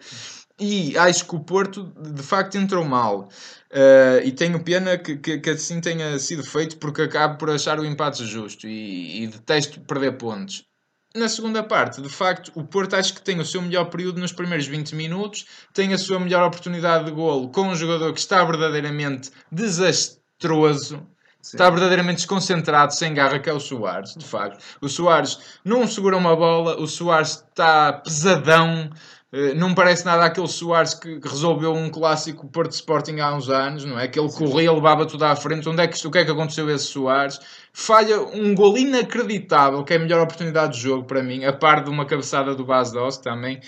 E 0.58 0.96
acho 0.96 1.26
que 1.26 1.34
o 1.34 1.40
Porto 1.40 1.92
de 2.00 2.22
facto 2.22 2.56
entrou 2.56 2.84
mal. 2.84 3.28
Uh, 3.70 4.24
e 4.24 4.32
tenho 4.32 4.62
pena 4.62 4.96
que, 4.96 5.16
que, 5.16 5.38
que, 5.38 5.50
assim 5.50 5.80
tenha 5.80 6.18
sido 6.18 6.42
feito 6.42 6.78
porque 6.78 7.02
acabo 7.02 7.36
por 7.36 7.50
achar 7.50 7.78
o 7.78 7.84
empate 7.84 8.24
justo 8.24 8.68
e, 8.68 9.24
e 9.24 9.26
detesto 9.26 9.80
perder 9.80 10.12
pontos 10.12 10.64
na 11.14 11.28
segunda 11.28 11.62
parte, 11.62 12.02
de 12.02 12.08
facto, 12.08 12.50
o 12.56 12.64
Porto 12.64 12.94
acho 12.94 13.14
que 13.14 13.22
tem 13.22 13.38
o 13.38 13.44
seu 13.44 13.62
melhor 13.62 13.84
período 13.86 14.20
nos 14.20 14.32
primeiros 14.32 14.66
20 14.66 14.96
minutos, 14.96 15.46
tem 15.72 15.92
a 15.94 15.98
sua 15.98 16.18
melhor 16.18 16.42
oportunidade 16.46 17.04
de 17.04 17.12
golo 17.12 17.50
com 17.50 17.68
um 17.68 17.74
jogador 17.76 18.12
que 18.12 18.18
está 18.18 18.44
verdadeiramente 18.44 19.30
desastroso. 19.50 21.06
Sim. 21.44 21.58
Está 21.58 21.68
verdadeiramente 21.68 22.16
desconcentrado, 22.16 22.94
sem 22.94 23.12
garra, 23.12 23.38
que 23.38 23.50
é 23.50 23.52
o 23.52 23.60
Soares, 23.60 24.14
de 24.16 24.24
facto. 24.24 24.64
O 24.80 24.88
Soares 24.88 25.38
não 25.62 25.86
segura 25.86 26.16
uma 26.16 26.34
bola, 26.34 26.80
o 26.80 26.86
Soares 26.86 27.44
está 27.46 27.92
pesadão, 27.92 28.88
eh, 29.30 29.52
não 29.52 29.74
parece 29.74 30.06
nada 30.06 30.24
aquele 30.24 30.48
Soares 30.48 30.94
que, 30.94 31.20
resolveu 31.22 31.74
um 31.74 31.90
clássico 31.90 32.48
Porto 32.48 32.72
Sporting 32.72 33.20
há 33.20 33.34
uns 33.34 33.50
anos, 33.50 33.84
não 33.84 34.00
é? 34.00 34.08
Que 34.08 34.18
ele 34.18 34.32
corria, 34.32 34.72
levava 34.72 35.04
tudo 35.04 35.22
à 35.26 35.36
frente. 35.36 35.68
Onde 35.68 35.82
é 35.82 35.86
que, 35.86 36.06
o 36.06 36.10
que 36.10 36.16
é 36.16 36.24
que 36.24 36.30
aconteceu 36.30 36.66
a 36.66 36.72
esse 36.72 36.86
Soares? 36.86 37.38
Falha 37.74 38.22
um 38.22 38.54
gol 38.54 38.78
inacreditável, 38.78 39.84
que 39.84 39.92
é 39.92 39.96
a 39.96 39.98
melhor 39.98 40.22
oportunidade 40.22 40.72
de 40.72 40.80
jogo 40.80 41.04
para 41.04 41.22
mim, 41.22 41.44
a 41.44 41.52
par 41.52 41.84
de 41.84 41.90
uma 41.90 42.06
cabeçada 42.06 42.54
do 42.54 42.64
Bas 42.64 42.90
Doss 42.90 43.18
também 43.18 43.60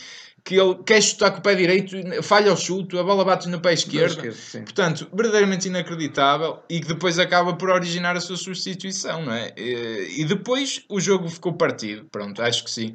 que 0.47 0.55
ele 0.55 0.77
quer 0.87 1.03
chutar 1.03 1.33
com 1.33 1.39
o 1.39 1.43
pé 1.43 1.57
direito, 1.57 1.97
falha 2.23 2.53
o 2.53 2.57
chute, 2.57 2.97
a 2.97 3.03
bola 3.03 3.25
bate 3.25 3.49
no 3.49 3.61
pé 3.61 3.73
esquerdo. 3.73 4.25
esquerdo 4.25 4.65
Portanto, 4.65 5.09
verdadeiramente 5.13 5.67
inacreditável 5.67 6.61
e 6.71 6.79
que 6.79 6.87
depois 6.87 7.19
acaba 7.19 7.55
por 7.55 7.69
originar 7.69 8.17
a 8.17 8.21
sua 8.21 8.37
substituição, 8.37 9.25
não 9.25 9.33
é? 9.33 9.53
E 9.57 10.25
depois 10.25 10.85
o 10.89 11.01
jogo 11.01 11.29
ficou 11.29 11.55
partido. 11.55 12.07
Pronto, 12.13 12.41
acho 12.41 12.63
que 12.63 12.71
sim. 12.71 12.93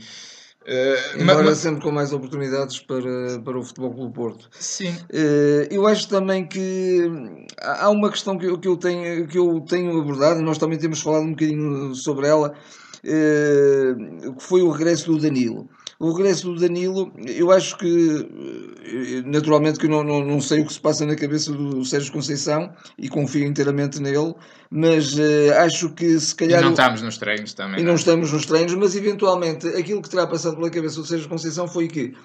Uh, 0.62 1.22
Embora 1.22 1.44
mas, 1.44 1.58
sempre 1.58 1.82
com 1.82 1.92
mais 1.92 2.14
oportunidades 2.14 2.80
para, 2.80 3.40
para 3.44 3.60
o 3.60 3.64
Futebol 3.64 3.94
Clube 3.96 4.14
Porto. 4.14 4.50
Sim. 4.58 4.92
Uh, 5.12 5.68
eu 5.70 5.86
acho 5.88 6.08
também 6.08 6.48
que 6.48 7.02
há 7.60 7.90
uma 7.90 8.10
questão 8.10 8.38
que 8.38 8.46
eu, 8.46 8.58
que, 8.58 8.68
eu 8.68 8.78
tenho, 8.78 9.28
que 9.28 9.38
eu 9.38 9.60
tenho 9.68 10.00
abordado, 10.00 10.40
e 10.40 10.44
nós 10.44 10.58
também 10.58 10.78
temos 10.78 11.02
falado 11.02 11.24
um 11.24 11.32
bocadinho 11.32 11.96
sobre 11.96 12.28
ela, 12.28 12.54
uh, 13.04 14.34
que 14.36 14.44
foi 14.44 14.62
o 14.62 14.70
regresso 14.70 15.12
do 15.12 15.20
Danilo. 15.20 15.68
O 16.02 16.14
regresso 16.14 16.52
do 16.52 16.60
Danilo, 16.60 17.12
eu 17.28 17.52
acho 17.52 17.78
que, 17.78 18.28
eh, 18.84 19.22
naturalmente, 19.24 19.78
que 19.78 19.86
eu 19.86 19.90
não, 19.92 20.04
não, 20.04 20.26
não 20.26 20.42
sei 20.42 20.62
o 20.62 20.66
que 20.66 20.74
se 20.74 20.80
passa 20.80 21.06
na 21.06 21.16
cabeça 21.16 21.52
do 21.54 21.86
Sérgio 21.86 22.12
Conceição 22.12 22.74
e 22.98 23.08
confio 23.08 23.46
inteiramente 23.46 24.02
nele, 24.02 24.34
mas 24.72 25.14
uh, 25.14 25.54
acho 25.60 25.92
que 25.92 26.20
se 26.20 26.34
calhar. 26.36 26.60
E 26.60 26.64
não 26.64 26.72
estamos 26.72 27.04
nos 27.04 27.20
treinos 27.20 27.54
também. 27.54 27.82
E 27.82 27.84
não, 27.84 27.90
não 27.90 27.92
é? 27.92 27.98
estamos 27.98 28.34
nos 28.34 28.48
treinos, 28.48 28.74
mas 28.74 28.96
eventualmente 28.96 29.68
aquilo 29.68 30.02
que 30.02 30.10
terá 30.10 30.26
passado 30.26 30.56
pela 30.56 30.72
cabeça 30.72 31.00
do 31.00 31.06
Sérgio 31.06 31.30
Conceição 31.30 31.68
foi 31.68 31.88
que 31.88 32.16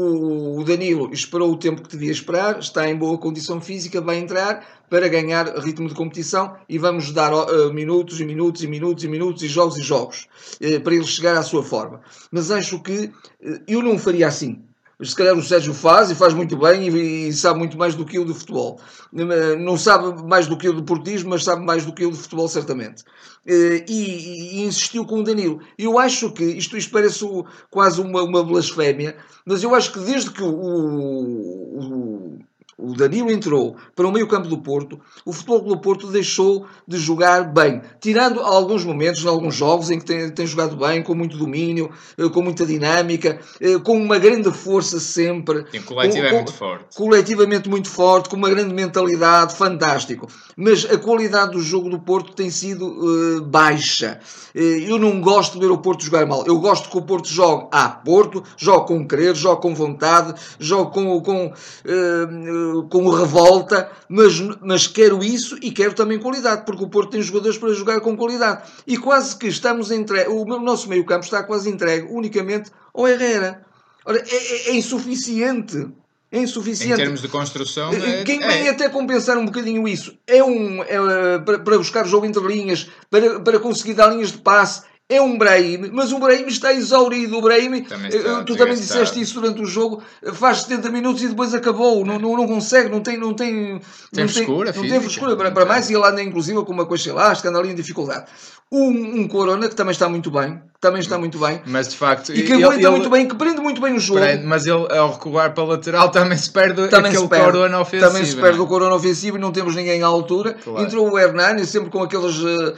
o 0.00 0.64
Danilo 0.64 1.12
esperou 1.12 1.52
o 1.52 1.56
tempo 1.56 1.82
que 1.82 1.88
devia 1.88 2.12
esperar, 2.12 2.58
está 2.58 2.88
em 2.88 2.96
boa 2.96 3.18
condição 3.18 3.60
física, 3.60 4.00
vai 4.00 4.18
entrar 4.18 4.64
para 4.88 5.08
ganhar 5.08 5.46
ritmo 5.58 5.88
de 5.88 5.94
competição 5.94 6.56
e 6.68 6.78
vamos 6.78 7.12
dar 7.12 7.32
uh, 7.32 7.72
minutos 7.72 8.20
e 8.20 8.24
minutos 8.24 8.62
e 8.62 8.66
minutos 8.66 9.04
e 9.04 9.08
minutos 9.08 9.42
e 9.42 9.48
jogos 9.48 9.76
e 9.76 9.82
jogos 9.82 10.28
uh, 10.62 10.80
para 10.80 10.94
ele 10.94 11.04
chegar 11.04 11.36
à 11.36 11.42
sua 11.42 11.62
forma. 11.62 12.00
Mas 12.30 12.50
acho 12.50 12.80
que 12.80 13.06
uh, 13.42 13.60
eu 13.66 13.82
não 13.82 13.98
faria 13.98 14.28
assim 14.28 14.62
se 15.02 15.14
calhar 15.14 15.36
o 15.36 15.42
Sérgio 15.42 15.72
faz 15.72 16.10
e 16.10 16.14
faz 16.14 16.34
muito 16.34 16.56
bem 16.56 16.88
e, 16.88 17.28
e, 17.28 17.32
sabe 17.32 17.58
muito 17.58 17.78
mais 17.78 17.94
do 17.94 18.04
que 18.04 18.18
eu 18.18 18.24
de 18.24 18.34
futebol. 18.34 18.80
Não 19.12 19.76
sabe 19.76 20.22
mais 20.24 20.46
do 20.48 20.56
que 20.56 20.66
eu 20.66 20.74
de 20.74 20.82
portismo, 20.82 21.30
mas 21.30 21.44
sabe 21.44 21.64
mais 21.64 21.84
do 21.84 21.92
que 21.92 22.04
eu 22.04 22.10
de 22.10 22.16
futebol, 22.16 22.48
certamente. 22.48 23.04
Eh, 23.46 23.84
e, 23.88 24.58
e, 24.58 24.62
insistiu 24.62 25.04
com 25.04 25.20
o 25.20 25.22
Danilo. 25.22 25.60
Eu 25.78 25.98
acho 25.98 26.30
que 26.32 26.44
isto, 26.44 26.76
isto 26.76 26.90
parece 26.90 27.24
quase 27.70 28.00
uma, 28.00 28.22
uma 28.22 28.42
blasfémia, 28.42 29.16
mas 29.46 29.62
eu 29.62 29.74
acho 29.74 29.92
que 29.92 30.00
desde 30.00 30.30
que 30.30 30.42
o, 30.42 30.50
o, 30.50 31.78
o 31.78 32.38
Danilo 32.78 33.30
entrou 33.30 33.76
para 33.96 34.06
o 34.06 34.12
meio 34.12 34.28
campo 34.28 34.48
do 34.48 34.58
Porto, 34.58 35.00
o 35.24 35.32
Futebol 35.32 35.60
do 35.62 35.80
Porto 35.80 36.06
deixou 36.06 36.66
de 36.86 36.96
jogar 36.96 37.52
bem, 37.52 37.82
tirando 38.00 38.40
alguns 38.40 38.84
momentos, 38.84 39.24
em 39.24 39.28
alguns 39.28 39.56
jogos 39.56 39.90
em 39.90 39.98
que 39.98 40.04
tem, 40.04 40.30
tem 40.30 40.46
jogado 40.46 40.76
bem, 40.76 41.02
com 41.02 41.14
muito 41.14 41.36
domínio, 41.36 41.90
eh, 42.16 42.28
com 42.28 42.40
muita 42.40 42.64
dinâmica, 42.64 43.40
eh, 43.60 43.78
com 43.78 43.96
uma 43.96 44.18
grande 44.18 44.52
força 44.52 45.00
sempre. 45.00 45.64
Sim, 45.72 45.82
coletivo 45.82 46.26
é 46.26 46.30
com, 46.30 46.36
muito 46.36 46.52
forte. 46.52 46.96
Coletivamente 46.96 47.68
muito 47.68 47.88
forte, 47.88 48.28
com 48.28 48.36
uma 48.36 48.48
grande 48.48 48.72
mentalidade, 48.72 49.54
fantástico. 49.56 50.28
Mas 50.56 50.84
a 50.84 50.96
qualidade 50.96 51.52
do 51.52 51.60
jogo 51.60 51.90
do 51.90 51.98
Porto 51.98 52.32
tem 52.32 52.50
sido 52.50 52.86
uh, 52.86 53.42
baixa. 53.42 54.20
Uh, 54.54 54.58
eu 54.58 54.98
não 54.98 55.20
gosto 55.20 55.54
de 55.54 55.66
ver 55.66 55.72
o 55.72 55.78
Porto 55.78 56.04
jogar 56.04 56.26
mal. 56.26 56.44
Eu 56.46 56.58
gosto 56.58 56.88
que 56.88 56.96
o 56.96 57.02
Porto 57.02 57.28
jogue 57.28 57.66
a 57.72 57.88
Porto, 57.88 58.42
jogue 58.56 58.86
com 58.86 59.06
querer, 59.06 59.34
jogue 59.34 59.62
com 59.62 59.74
vontade, 59.74 60.34
jogue 60.58 60.92
com, 60.92 61.20
com, 61.20 61.46
uh, 61.46 62.67
com 62.90 63.08
revolta, 63.08 63.90
mas, 64.08 64.40
mas 64.60 64.86
quero 64.86 65.22
isso 65.22 65.58
e 65.62 65.70
quero 65.70 65.94
também 65.94 66.18
qualidade, 66.18 66.64
porque 66.64 66.84
o 66.84 66.88
Porto 66.88 67.10
tem 67.10 67.22
jogadores 67.22 67.58
para 67.58 67.72
jogar 67.72 68.00
com 68.00 68.16
qualidade. 68.16 68.62
E 68.86 68.96
quase 68.96 69.36
que 69.36 69.48
estamos 69.48 69.90
entregue, 69.90 70.30
o 70.30 70.44
nosso 70.44 70.88
meio 70.88 71.04
campo 71.04 71.24
está 71.24 71.42
quase 71.42 71.70
entregue 71.70 72.08
unicamente 72.10 72.70
ao 72.94 73.06
Herrera. 73.06 73.64
Ora, 74.04 74.18
é, 74.18 74.36
é, 74.36 74.70
é 74.70 74.74
insuficiente. 74.74 75.88
É 76.30 76.38
insuficiente. 76.40 76.94
Em 76.94 76.96
termos 76.96 77.22
de 77.22 77.28
construção. 77.28 77.90
É, 77.90 78.22
Quem 78.22 78.38
vem 78.38 78.66
é. 78.66 78.70
até 78.70 78.88
compensar 78.88 79.38
um 79.38 79.46
bocadinho 79.46 79.88
isso 79.88 80.14
é 80.26 80.44
um 80.44 80.82
é, 80.82 81.38
para, 81.38 81.58
para 81.58 81.78
buscar 81.78 82.04
o 82.04 82.08
jogo 82.08 82.26
entre 82.26 82.42
linhas, 82.46 82.90
para, 83.10 83.40
para 83.40 83.58
conseguir 83.58 83.94
dar 83.94 84.08
linhas 84.08 84.32
de 84.32 84.38
passe, 84.38 84.82
é 85.08 85.22
um 85.22 85.38
Brahim, 85.38 85.90
mas 85.92 86.12
o 86.12 86.18
Brahim 86.18 86.46
está 86.46 86.72
exaurido. 86.72 87.38
O 87.38 87.40
Brahim, 87.40 87.82
também 87.82 88.10
está, 88.10 88.44
tu 88.44 88.56
também 88.56 88.74
disseste 88.74 89.18
isso 89.18 89.40
durante 89.40 89.62
o 89.62 89.64
jogo, 89.64 90.02
faz 90.34 90.62
70 90.62 90.90
minutos 90.90 91.22
e 91.22 91.28
depois 91.28 91.54
acabou. 91.54 92.04
Não, 92.04 92.18
não, 92.18 92.36
não 92.36 92.46
consegue, 92.46 92.90
não 92.90 93.00
tem. 93.00 93.16
Não 93.16 93.32
tem, 93.32 93.80
tem 94.12 94.24
não 94.24 94.28
frescura, 94.28 94.72
tem, 94.72 94.82
não 94.82 94.88
tem 94.90 95.00
frescura 95.00 95.34
para, 95.34 95.50
para 95.50 95.64
mais 95.64 95.88
e 95.88 95.94
ele 95.94 96.04
anda 96.04 96.22
inclusive 96.22 96.62
com 96.62 96.72
uma 96.72 96.84
coxa 96.84 97.08
elástica, 97.08 97.48
anda 97.48 97.58
ali 97.58 97.70
em 97.70 97.74
dificuldade. 97.74 98.26
Um, 98.70 99.20
um, 99.20 99.28
Corona 99.28 99.66
que 99.66 99.74
também 99.74 99.92
está 99.92 100.10
muito 100.10 100.30
bem, 100.30 100.60
também 100.78 101.00
está 101.00 101.16
muito 101.16 101.38
bem. 101.38 101.62
Mas 101.64 101.88
de 101.88 101.96
facto, 101.96 102.34
e 102.34 102.42
que 102.42 102.52
aguenta 102.52 102.74
ele, 102.74 102.90
muito 102.90 103.08
bem, 103.08 103.26
que 103.26 103.34
prende 103.34 103.62
muito 103.62 103.80
bem 103.80 103.94
o 103.94 103.98
jogo. 103.98 104.20
Prende, 104.20 104.44
mas 104.44 104.66
ele 104.66 104.86
ao 104.94 105.12
recuar 105.12 105.54
para 105.54 105.64
a 105.64 105.66
lateral 105.68 106.10
também 106.10 106.36
se 106.36 106.50
perde 106.50 106.86
também 106.88 107.10
aquele 107.10 107.22
se 107.22 107.28
perde, 107.28 107.44
Corona 107.46 107.80
ofensivo. 107.80 108.10
Também 108.10 108.26
se 108.26 108.36
perde 108.36 108.58
é? 108.58 108.60
o 108.60 108.66
Corona 108.66 108.94
ofensivo 108.94 109.38
e 109.38 109.40
não 109.40 109.52
temos 109.52 109.74
ninguém 109.74 110.02
à 110.02 110.06
altura. 110.06 110.52
Claro. 110.52 110.84
Entrou 110.84 111.10
o 111.10 111.18
Hernani 111.18 111.64
sempre 111.64 111.88
com 111.88 112.02
aqueles 112.02 112.36
uh, 112.36 112.76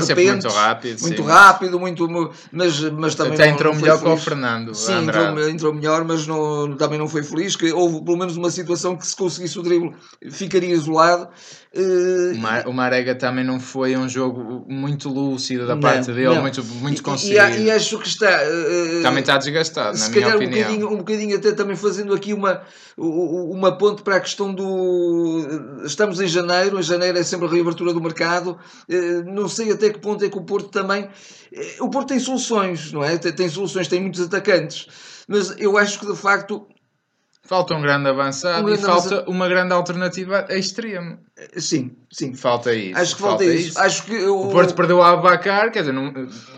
sim, 0.00 0.06
repentes, 0.06 0.44
muito 0.44 0.48
rápido, 0.48 1.00
muito 1.00 1.22
sim. 1.22 1.28
rápido, 1.28 1.39
muito, 1.78 2.08
mas, 2.52 2.80
mas 2.90 3.14
também 3.14 3.34
até 3.34 3.46
não, 3.46 3.54
entrou 3.54 3.74
não 3.74 3.80
melhor 3.80 4.00
que 4.00 4.08
o 4.08 4.16
Fernando. 4.16 4.74
Sim, 4.74 5.04
entrou, 5.04 5.48
entrou, 5.48 5.74
melhor, 5.74 6.04
mas 6.04 6.26
não, 6.26 6.76
também 6.76 6.98
não 6.98 7.08
foi 7.08 7.22
feliz. 7.22 7.56
Que 7.56 7.72
houve 7.72 8.02
pelo 8.02 8.16
menos 8.16 8.36
uma 8.36 8.50
situação 8.50 8.96
que 8.96 9.06
se 9.06 9.16
conseguisse 9.16 9.58
o 9.58 9.62
drible 9.62 9.94
ficaria 10.30 10.74
isolado. 10.74 11.28
Uh, 11.72 12.68
o 12.68 12.72
Marega 12.72 13.14
também 13.14 13.44
não 13.44 13.60
foi 13.60 13.96
um 13.96 14.08
jogo 14.08 14.64
muito 14.68 15.08
lúcido 15.08 15.68
da 15.68 15.76
parte 15.76 16.08
não, 16.08 16.14
dele, 16.16 16.34
não. 16.34 16.42
muito, 16.42 16.64
muito 16.64 17.00
conseguido. 17.00 17.38
E, 17.58 17.66
e, 17.66 17.70
acho 17.70 17.96
que 18.00 18.08
está. 18.08 18.26
Uh, 18.26 19.02
também 19.02 19.20
está 19.20 19.36
desgastado, 19.38 19.96
se 19.96 20.08
na 20.08 20.14
calhar 20.14 20.36
minha 20.36 20.48
opinião. 20.48 20.68
Um 20.68 20.72
bocadinho, 20.72 20.92
um 20.92 20.96
bocadinho 20.96 21.36
até 21.36 21.52
também 21.52 21.76
fazendo 21.76 22.12
aqui 22.12 22.34
uma, 22.34 22.62
uma 22.96 23.70
ponte 23.78 24.02
para 24.02 24.16
a 24.16 24.20
questão 24.20 24.52
do. 24.52 25.46
Estamos 25.84 26.20
em 26.20 26.26
janeiro, 26.26 26.80
em 26.80 26.82
janeiro 26.82 27.16
é 27.16 27.22
sempre 27.22 27.46
a 27.46 27.50
reabertura 27.50 27.92
do 27.92 28.00
mercado. 28.00 28.58
Uh, 28.88 29.22
não 29.32 29.48
sei 29.48 29.70
até 29.70 29.90
que 29.90 30.00
ponto 30.00 30.24
é 30.24 30.28
que 30.28 30.38
o 30.38 30.42
Porto 30.42 30.70
também. 30.70 31.08
O 31.80 31.90
Porto 31.90 32.08
tem 32.08 32.20
soluções, 32.20 32.92
não 32.92 33.02
é? 33.02 33.18
Tem, 33.18 33.32
tem 33.32 33.48
soluções, 33.48 33.88
tem 33.88 34.00
muitos 34.00 34.20
atacantes. 34.20 34.86
Mas 35.26 35.54
eu 35.58 35.76
acho 35.76 35.98
que 36.00 36.06
de 36.06 36.16
facto 36.16 36.66
Falta 37.50 37.74
um 37.74 37.82
grande 37.82 38.08
avançado 38.08 38.62
um 38.62 38.66
grande 38.66 38.80
e 38.80 38.86
falta 38.86 39.24
uma 39.28 39.48
grande 39.48 39.72
alternativa 39.72 40.46
a 40.48 40.54
extremo. 40.54 41.18
Sim, 41.56 41.96
sim. 42.08 42.32
Falta 42.32 42.72
isso. 42.72 42.96
Acho 42.96 43.16
que 43.16 43.20
falta, 43.20 43.44
falta 43.44 43.54
isso. 43.56 43.68
isso. 43.70 43.80
Acho 43.80 44.04
que 44.04 44.14
eu... 44.14 44.40
O 44.40 44.50
Porto 44.52 44.72
perdeu 44.72 44.98
o 44.98 45.02
Abacar, 45.02 45.72
quer 45.72 45.80
dizer, 45.80 45.90
não, 45.90 46.12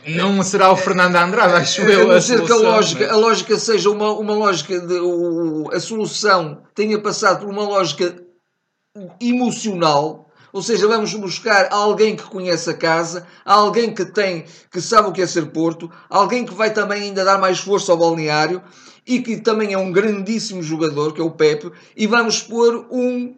não 0.07 0.43
será 0.43 0.71
o 0.71 0.77
Fernando 0.77 1.17
Andrade, 1.17 1.55
acho 1.55 1.81
eu. 1.81 2.11
A 2.11 2.15
não 2.15 2.21
ser 2.21 2.45
que 2.45 2.53
a 2.53 2.57
lógica, 2.57 3.11
a 3.11 3.17
lógica 3.17 3.57
seja 3.59 3.89
uma, 3.89 4.13
uma 4.13 4.35
lógica 4.35 4.79
de. 4.81 4.99
O, 4.99 5.71
a 5.73 5.81
solução 5.81 6.63
tenha 6.75 7.01
passado 7.01 7.41
por 7.41 7.49
uma 7.49 7.63
lógica 7.63 8.15
emocional. 9.19 10.22
Ou 10.53 10.63
seja, 10.63 10.87
vamos 10.87 11.15
buscar 11.15 11.69
alguém 11.71 12.15
que 12.15 12.25
conhece 12.25 12.69
a 12.69 12.75
casa, 12.75 13.27
alguém 13.45 13.95
que 13.95 14.05
tem, 14.05 14.45
que 14.71 14.81
sabe 14.81 15.09
o 15.09 15.13
que 15.13 15.23
é 15.23 15.27
ser 15.27 15.47
Porto, 15.47 15.91
alguém 16.11 16.45
que 16.45 16.55
vai 16.55 16.73
também 16.73 17.05
ainda 17.05 17.25
dar 17.25 17.39
mais 17.39 17.59
força 17.59 17.91
ao 17.93 17.99
balneário 17.99 18.63
e 19.07 19.21
que 19.21 19.39
também 19.39 19.73
é 19.73 19.79
um 19.79 19.91
grandíssimo 19.91 20.63
jogador, 20.63 21.13
que 21.13 21.21
é 21.21 21.25
o 21.25 21.31
Pepe, 21.31 21.73
e 21.97 22.07
vamos 22.07 22.43
pôr 22.43 22.87
um 22.91 23.35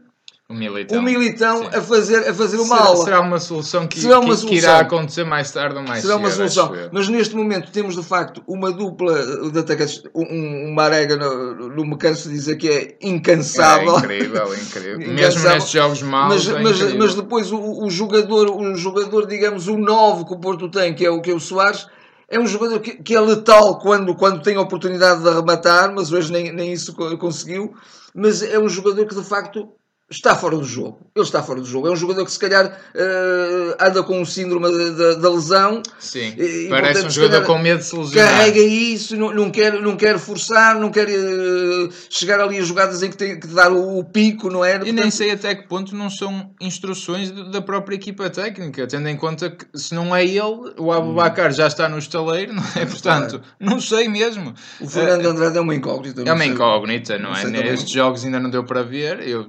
um 0.49 0.55
militão, 0.55 0.99
um 0.99 1.03
militão 1.03 1.67
a 1.69 1.81
fazer, 1.81 2.29
a 2.29 2.35
fazer 2.35 2.59
uma 2.59 2.77
será, 2.77 2.89
aula. 2.89 3.05
Será 3.05 3.21
uma 3.21 3.41
solução 3.41 3.87
que, 3.87 3.99
será 3.99 4.21
uma 4.21 4.35
que, 4.35 4.41
solução. 4.41 4.49
que 4.51 4.57
irá 4.57 4.79
acontecer 4.81 5.25
mais 5.25 5.51
tarde 5.51 5.77
ou 5.77 5.83
mais 5.83 6.03
Será 6.03 6.17
uma 6.17 6.31
cedo, 6.31 6.51
solução. 6.51 6.91
Mas 6.93 7.09
neste 7.09 7.35
momento 7.35 7.73
temos 7.73 7.97
de 7.97 8.03
facto 8.03 8.43
uma 8.47 8.71
dupla 8.71 9.51
de 9.51 9.59
atacantes, 9.59 10.03
um, 10.15 10.69
um 10.69 10.75
Marega, 10.75 11.17
não, 11.17 11.87
me 11.87 11.97
canso 11.97 12.29
de 12.29 12.35
dizer 12.35 12.57
que 12.57 12.69
é 12.69 12.99
incansável. 13.01 13.97
É 13.97 13.99
incrível, 14.01 14.55
incrível. 14.55 15.01
incansável. 15.01 15.15
Mesmo 15.15 15.49
nestes 15.49 15.73
jogos 15.73 16.03
maus. 16.03 16.47
Mas, 16.47 16.49
é 16.49 16.63
mas, 16.63 16.95
mas, 16.95 17.15
depois 17.15 17.51
o, 17.51 17.83
o, 17.83 17.89
jogador, 17.89 18.51
o 18.51 18.77
jogador, 18.77 19.27
digamos, 19.27 19.67
o 19.67 19.79
novo 19.79 20.27
que 20.27 20.35
o 20.35 20.39
Porto 20.39 20.69
tem, 20.69 20.95
que 20.95 21.07
é 21.07 21.11
o, 21.11 21.23
que 21.23 21.31
é 21.31 21.35
o 21.35 21.41
Soares 21.41 21.87
é 22.29 22.39
um 22.39 22.47
jogador 22.47 22.81
que, 22.81 22.97
que, 23.03 23.15
é 23.15 23.21
letal 23.21 23.79
quando, 23.79 24.15
quando 24.15 24.43
tem 24.43 24.57
a 24.57 24.61
oportunidade 24.61 25.23
de 25.23 25.29
arrematar, 25.29 25.95
mas 25.95 26.11
hoje 26.11 26.33
nem, 26.33 26.53
nem 26.53 26.73
isso 26.73 26.95
conseguiu. 27.19 27.75
Mas 28.15 28.43
é 28.43 28.59
um 28.59 28.69
jogador 28.69 29.07
que 29.07 29.15
de 29.15 29.25
facto 29.25 29.69
está 30.11 30.37
fora 30.37 30.57
do 30.57 30.65
jogo. 30.65 30.99
Ele 31.15 31.25
está 31.25 31.43
fora 31.43 31.61
do 31.61 31.67
jogo. 31.67 31.89
É 31.89 31.91
um 31.91 31.97
jogador 31.97 32.25
que 32.25 32.33
se 32.33 32.39
calhar 32.39 32.67
uh, 32.67 33.77
anda 33.81 34.03
com 34.03 34.21
o 34.21 34.27
síndrome 34.27 34.69
da, 35.17 35.31
lesão. 35.31 35.83
Sim. 35.99 36.35
E, 36.37 36.69
Parece 36.69 36.93
portanto, 36.93 37.07
um 37.07 37.11
jogador 37.11 37.47
com 37.47 37.59
medo 37.59 37.79
de 37.79 37.85
se 37.85 37.97
lesionar. 37.97 38.31
Carrega 38.31 38.61
isso, 38.61 39.17
não, 39.17 39.33
não, 39.33 39.51
quer, 39.51 39.81
não 39.81 39.97
quer 39.97 40.19
forçar, 40.19 40.79
não 40.79 40.91
quer 40.91 41.09
uh, 41.09 41.93
chegar 42.11 42.41
ali 42.41 42.59
a 42.59 42.63
jogadas 42.63 43.03
em 43.03 43.11
que 43.11 43.17
tem 43.17 43.41
que 43.41 43.47
dar 43.47 43.73
o, 43.73 43.99
o 43.99 44.05
pico, 44.05 44.51
não 44.51 44.65
é? 44.65 44.81
E 44.85 44.93
nem 44.93 45.11
sei 45.11 45.31
até 45.31 45.55
que 45.55 45.67
ponto 45.67 45.97
não 45.97 46.11
são 46.11 46.51
instruções 46.61 47.31
da 47.31 47.63
própria 47.63 47.97
equipa 47.97 48.29
técnica, 48.29 48.87
tendo 48.87 49.09
em 49.09 49.17
conta 49.17 49.51
que 49.51 49.67
se 49.75 49.95
não 49.95 50.15
é 50.15 50.25
ele, 50.25 50.75
o 50.79 50.93
Abubacar 50.93 51.53
já 51.53 51.67
está 51.67 51.89
no 51.89 51.99
estaleiro, 51.99 52.53
não 52.53 52.63
é? 52.77 52.85
Portanto, 52.85 53.41
não 53.59 53.81
sei 53.81 54.09
mesmo. 54.09 54.55
O 54.81 54.89
Fernando 54.89 55.27
Andrade 55.27 55.57
é 55.57 55.61
uma 55.61 55.75
incógnita. 55.75 56.23
É 56.27 56.33
uma 56.33 56.45
incógnita, 56.45 57.19
não, 57.19 57.31
não 57.31 57.37
é? 57.37 57.45
Nestes 57.45 57.91
jogos 57.91 58.25
ainda 58.25 58.39
não 58.39 58.51
deu 58.51 58.65
para 58.65 58.83
ver. 58.83 59.27
Eu 59.27 59.47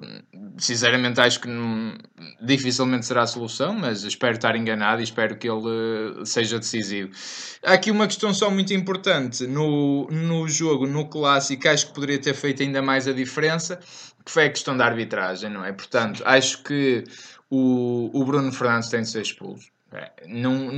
sinceramente 0.58 1.20
acho 1.20 1.40
que 1.40 1.48
não, 1.48 1.98
dificilmente 2.42 3.06
será 3.06 3.24
a 3.24 3.28
solução, 3.28 3.74
mas 3.74 4.04
espero 4.04 4.36
estar 4.36 4.56
enganado 4.56 5.02
e 5.02 5.04
espero 5.04 5.38
que 5.38 5.50
ele 5.50 5.68
uh, 6.22 6.26
seja 6.26 6.60
decisivo. 6.60 7.12
Há 7.64 7.74
aqui 7.74 7.92
uma 7.92 8.08
questão 8.08 8.34
só 8.34 8.50
muito 8.50 8.74
importante 8.74 9.46
no, 9.48 10.08
no 10.10 10.48
jogo, 10.48 10.88
no 10.88 11.08
clássico, 11.08 11.68
acho 11.68 11.88
que 11.88 11.94
poderia 11.94 12.20
ter 12.20 12.34
feito 12.34 12.64
ainda 12.64 12.82
mais 12.82 13.08
a 13.08 13.14
diferença, 13.14 13.80
que 14.26 14.32
foi 14.32 14.46
a 14.46 14.50
questão 14.50 14.76
da 14.76 14.86
arbitragem, 14.86 15.50
não 15.50 15.64
é? 15.64 15.72
Portanto, 15.72 16.24
acho 16.26 16.64
que 16.64 17.04
o, 17.50 18.10
o 18.14 18.26
Bruno 18.26 18.52
Fernandes 18.52 18.90
tem 18.90 19.02
de 19.02 19.10
ser 19.10 19.22
expulso. 19.22 19.76
É, 19.92 20.12
não, 20.28 20.72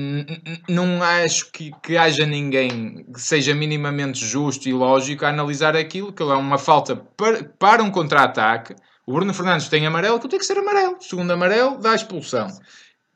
não 0.69 1.01
acho 1.01 1.51
que, 1.51 1.71
que 1.81 1.97
haja 1.97 2.25
ninguém 2.25 3.03
que 3.11 3.19
seja 3.19 3.55
minimamente 3.55 4.23
justo 4.23 4.69
e 4.69 4.73
lógico 4.73 5.25
a 5.25 5.29
analisar 5.29 5.75
aquilo, 5.75 6.13
que 6.13 6.21
é 6.21 6.25
uma 6.25 6.57
falta 6.57 6.95
para, 6.95 7.43
para 7.43 7.81
um 7.81 7.89
contra-ataque 7.89 8.75
o 9.07 9.13
Bruno 9.13 9.33
Fernandes 9.33 9.69
tem 9.69 9.87
amarelo, 9.87 10.19
que 10.19 10.27
tem 10.27 10.37
que 10.37 10.45
ser 10.45 10.57
amarelo. 10.57 10.97
Segundo 10.99 11.31
amarelo, 11.31 11.77
dá 11.77 11.95
expulsão. 11.95 12.47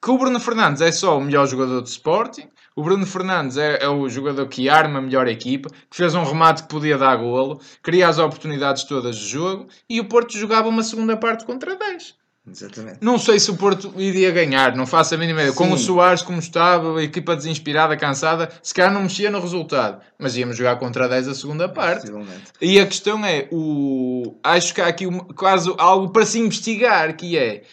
Que 0.02 0.10
o 0.10 0.18
Bruno 0.18 0.40
Fernandes 0.40 0.82
é 0.82 0.90
só 0.90 1.18
o 1.18 1.22
melhor 1.22 1.46
jogador 1.46 1.82
de 1.84 1.90
Sporting. 1.90 2.50
O 2.74 2.82
Bruno 2.82 3.06
Fernandes 3.06 3.58
é, 3.58 3.84
é, 3.84 3.90
o 3.90 4.08
jogador 4.08 4.48
que 4.48 4.70
arma 4.70 5.00
a 5.00 5.02
melhor 5.02 5.28
equipa, 5.28 5.70
que 5.90 5.98
fez 5.98 6.16
um 6.16 6.24
remate 6.24 6.64
que 6.64 6.70
podia 6.70 6.98
dar 6.98 7.18
golo, 7.18 7.60
cria 7.84 8.08
as 8.08 8.18
oportunidades 8.18 8.86
todas 8.86 9.18
de 9.18 9.28
jogo 9.28 9.68
e 9.90 10.00
o 10.00 10.08
Porto 10.08 10.32
jogava 10.38 10.70
uma 10.70 10.82
segunda 10.82 11.18
parte 11.18 11.46
contra 11.46 11.76
10. 11.76 12.16
Exatamente. 12.52 12.98
Não 13.00 13.18
sei 13.18 13.40
se 13.40 13.50
o 13.50 13.56
Porto 13.56 13.94
iria 13.98 14.30
ganhar, 14.32 14.76
não 14.76 14.86
faço 14.86 15.16
a 15.16 15.18
mínima 15.18 15.40
ideia. 15.40 15.54
Com 15.54 15.72
o 15.72 15.78
Soares 15.78 16.22
como 16.22 16.40
estava, 16.40 17.00
a 17.00 17.04
equipa 17.04 17.36
desinspirada, 17.36 17.96
cansada, 17.96 18.52
se 18.62 18.74
calhar 18.74 18.92
não 18.92 19.04
mexia 19.04 19.32
no 19.32 19.40
resultado, 19.40 20.02
mas 20.20 20.36
íamos 20.36 20.58
jogar 20.58 20.76
contra 20.76 21.08
10 21.08 21.30
a 21.30 21.34
segunda 21.34 21.70
parte. 21.70 22.12
E 22.60 22.80
a 22.80 22.86
questão 22.86 23.26
é, 23.26 23.48
o... 23.52 24.36
acho 24.44 24.74
que 24.74 24.82
há 24.82 24.88
aqui 24.88 25.06
quase 25.36 25.74
algo 25.78 26.10
para 26.10 26.26
se 26.26 26.40
investigar, 26.40 27.16
que 27.16 27.38
é 27.38 27.64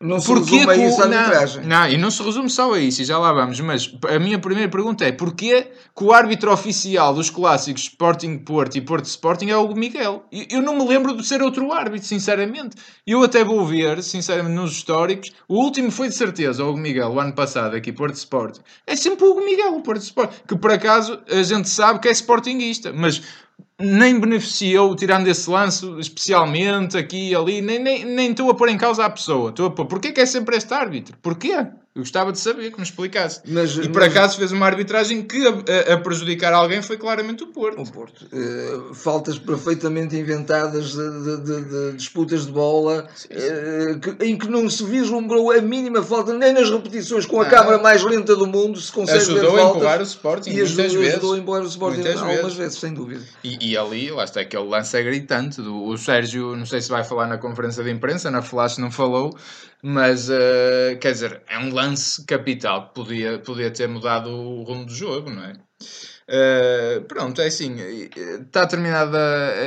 não 0.00 0.18
se 0.18 0.28
porquê 0.28 0.64
resume 0.64 0.72
a 0.72 0.76
isso. 0.76 1.08
Não, 1.08 1.68
não, 1.68 1.88
e 1.88 1.98
não 1.98 2.10
se 2.10 2.22
resume 2.22 2.48
só 2.48 2.72
a 2.72 2.78
isso, 2.78 3.02
e 3.02 3.04
já 3.04 3.18
lá 3.18 3.32
vamos. 3.32 3.60
Mas 3.60 3.94
a 4.08 4.18
minha 4.18 4.38
primeira 4.38 4.70
pergunta 4.70 5.04
é: 5.04 5.12
porquê 5.12 5.72
que 5.96 6.04
o 6.04 6.12
árbitro 6.12 6.52
oficial 6.52 7.12
dos 7.14 7.30
clássicos 7.30 7.82
Sporting 7.82 8.38
Porto 8.38 8.76
e 8.76 8.80
Porto 8.80 9.04
Sporting 9.06 9.48
é 9.50 9.56
o 9.56 9.74
Miguel? 9.74 10.24
Eu 10.50 10.62
não 10.62 10.76
me 10.76 10.86
lembro 10.86 11.16
de 11.16 11.26
ser 11.26 11.42
outro 11.42 11.72
árbitro, 11.72 12.06
sinceramente. 12.06 12.76
Eu 13.06 13.22
até 13.22 13.44
vou 13.44 13.66
ver, 13.66 14.02
sinceramente, 14.02 14.54
nos 14.54 14.72
históricos. 14.72 15.32
O 15.48 15.56
último 15.56 15.90
foi 15.90 16.08
de 16.08 16.14
certeza 16.14 16.64
o 16.64 16.76
Miguel, 16.76 17.10
o 17.10 17.20
ano 17.20 17.32
passado, 17.32 17.76
aqui, 17.76 17.92
Porto 17.92 18.14
Sporting. 18.14 18.60
É 18.86 18.96
sempre 18.96 19.24
o 19.26 19.44
Miguel, 19.44 19.76
o 19.76 19.82
Porto 19.82 20.02
Sporting. 20.02 20.36
Que 20.46 20.56
por 20.56 20.72
acaso 20.72 21.20
a 21.28 21.42
gente 21.42 21.68
sabe 21.68 22.00
que 22.00 22.08
é 22.08 22.12
sportinguista, 22.12 22.92
mas 22.92 23.22
nem 23.78 24.20
beneficiou, 24.20 24.94
tirando 24.94 25.26
esse 25.26 25.48
lance 25.48 25.86
especialmente 25.98 26.96
aqui 26.98 27.30
e 27.30 27.34
ali, 27.34 27.62
nem, 27.62 27.78
nem, 27.78 28.04
nem 28.04 28.30
estou 28.30 28.50
a 28.50 28.54
pôr 28.54 28.68
em 28.68 28.76
causa 28.76 29.04
a 29.04 29.10
pessoa. 29.10 29.50
Estou 29.50 29.66
a 29.66 29.70
pôr, 29.70 29.86
porquê 29.86 30.12
que 30.12 30.20
é 30.20 30.26
sempre 30.26 30.56
este 30.56 30.72
árbitro? 30.72 31.16
Porquê? 31.22 31.66
Eu 31.92 32.02
gostava 32.02 32.30
de 32.30 32.38
saber 32.38 32.70
que 32.70 32.76
me 32.76 32.84
explicasse. 32.84 33.40
Mas- 33.48 33.74
e 33.76 33.88
por 33.88 34.00
mas- 34.00 34.12
acaso 34.12 34.36
fez 34.38 34.52
uma 34.52 34.64
arbitragem 34.64 35.22
que 35.22 35.44
a, 35.44 35.50
a- 35.90 35.94
a 35.94 35.98
prejudicar 35.98 36.52
alguém 36.52 36.80
foi 36.80 36.96
claramente 36.96 37.42
o 37.42 37.48
Porto. 37.48 37.82
O 37.82 37.90
Porto. 37.92 38.26
Eh, 38.32 38.94
faltas 38.94 39.40
perfeitamente 39.40 40.14
inventadas 40.14 40.92
de, 40.92 41.36
de- 41.42 41.64
de- 41.64 41.96
disputas 41.96 42.46
de 42.46 42.52
bola 42.52 43.08
eh, 43.28 43.96
que- 44.00 44.24
em 44.24 44.38
que 44.38 44.48
não 44.48 44.70
se 44.70 44.84
vislumbrou 44.84 45.50
a 45.50 45.60
mínima 45.60 46.00
falta, 46.00 46.32
nem 46.32 46.52
nas 46.52 46.70
repetições 46.70 47.26
com 47.26 47.40
a 47.40 47.44
Não. 47.44 47.50
câmara 47.50 47.78
mais 47.78 48.04
lenta 48.04 48.36
do 48.36 48.46
mundo 48.46 48.80
se 48.80 48.92
consegue 48.92 49.24
ver 49.24 49.32
Ajudou 49.40 49.50
a 49.50 49.58
faltas. 49.58 49.76
empurrar 49.76 50.00
o 50.00 50.04
Sporting 50.04 50.50
e 50.50 50.60
ajudou, 50.60 50.84
vezes. 50.84 51.08
ajudou 51.14 51.34
a 51.34 51.38
empurrar 51.38 51.62
o 51.62 51.66
Sporting 51.66 52.00
Muitas 52.02 52.16
algumas 52.22 52.40
vezes. 52.42 52.56
vezes, 52.56 52.78
sem 52.78 52.94
dúvida. 52.94 53.22
E, 53.42 53.70
e 53.72 53.76
ali, 53.76 54.12
lá 54.12 54.22
está, 54.22 54.42
aquele 54.42 54.62
lance 54.68 54.96
é 54.96 55.02
gritante. 55.02 55.60
Do, 55.60 55.86
o 55.86 55.98
Sérgio, 55.98 56.54
não 56.54 56.66
sei 56.66 56.80
se 56.80 56.88
vai 56.88 57.02
falar 57.02 57.26
na 57.26 57.36
conferência 57.36 57.82
de 57.82 57.90
imprensa, 57.90 58.30
na 58.30 58.42
Flash 58.42 58.78
não 58.78 58.92
falou, 58.92 59.36
mas 59.82 60.28
eh, 60.30 60.98
quer 61.00 61.12
dizer, 61.12 61.42
é 61.48 61.58
um 61.58 61.72
lance 61.72 62.24
capital 62.24 62.88
que 62.88 62.94
podia, 62.94 63.38
podia 63.38 63.70
ter 63.70 63.88
mudado 63.88 64.30
o 64.30 64.62
rumo 64.62 64.84
do 64.84 64.94
jogo, 64.94 65.30
não 65.30 65.44
é? 65.44 65.54
Eh, 66.32 67.02
pronto, 67.08 67.40
é 67.40 67.48
assim, 67.48 67.74
eh, 67.80 68.08
está 68.40 68.64
terminada 68.64 69.18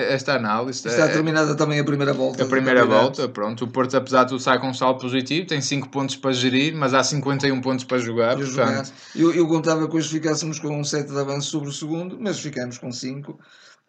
esta 0.10 0.36
análise. 0.36 0.88
Está 0.88 1.10
terminada 1.10 1.56
também 1.56 1.78
a 1.78 1.84
primeira 1.84 2.14
volta. 2.14 2.42
a 2.42 2.48
primeira 2.48 2.86
volta, 2.86 3.28
pronto, 3.28 3.66
o 3.66 3.68
Porto 3.68 3.98
apesar 3.98 4.24
de 4.24 4.30
tudo 4.30 4.40
sai 4.42 4.58
com 4.60 4.70
um 4.70 4.74
saldo 4.74 5.02
positivo, 5.02 5.46
tem 5.46 5.60
5 5.60 5.90
pontos 5.90 6.16
para 6.16 6.32
gerir, 6.32 6.74
mas 6.74 6.94
há 6.94 7.04
51 7.04 7.60
pontos 7.60 7.84
para 7.84 7.98
jogar, 7.98 8.38
portanto, 8.38 8.50
jogar. 8.50 8.86
Eu, 9.14 9.34
eu 9.34 9.46
contava 9.46 9.90
que 9.90 9.98
hoje 9.98 10.08
ficássemos 10.08 10.58
com 10.58 10.80
um 10.80 10.86
7 10.86 11.12
de 11.12 11.20
avanço 11.20 11.50
sobre 11.50 11.68
o 11.68 11.74
segundo, 11.74 12.18
mas 12.18 12.40
ficamos 12.40 12.78
com 12.78 12.94
5. 12.94 13.38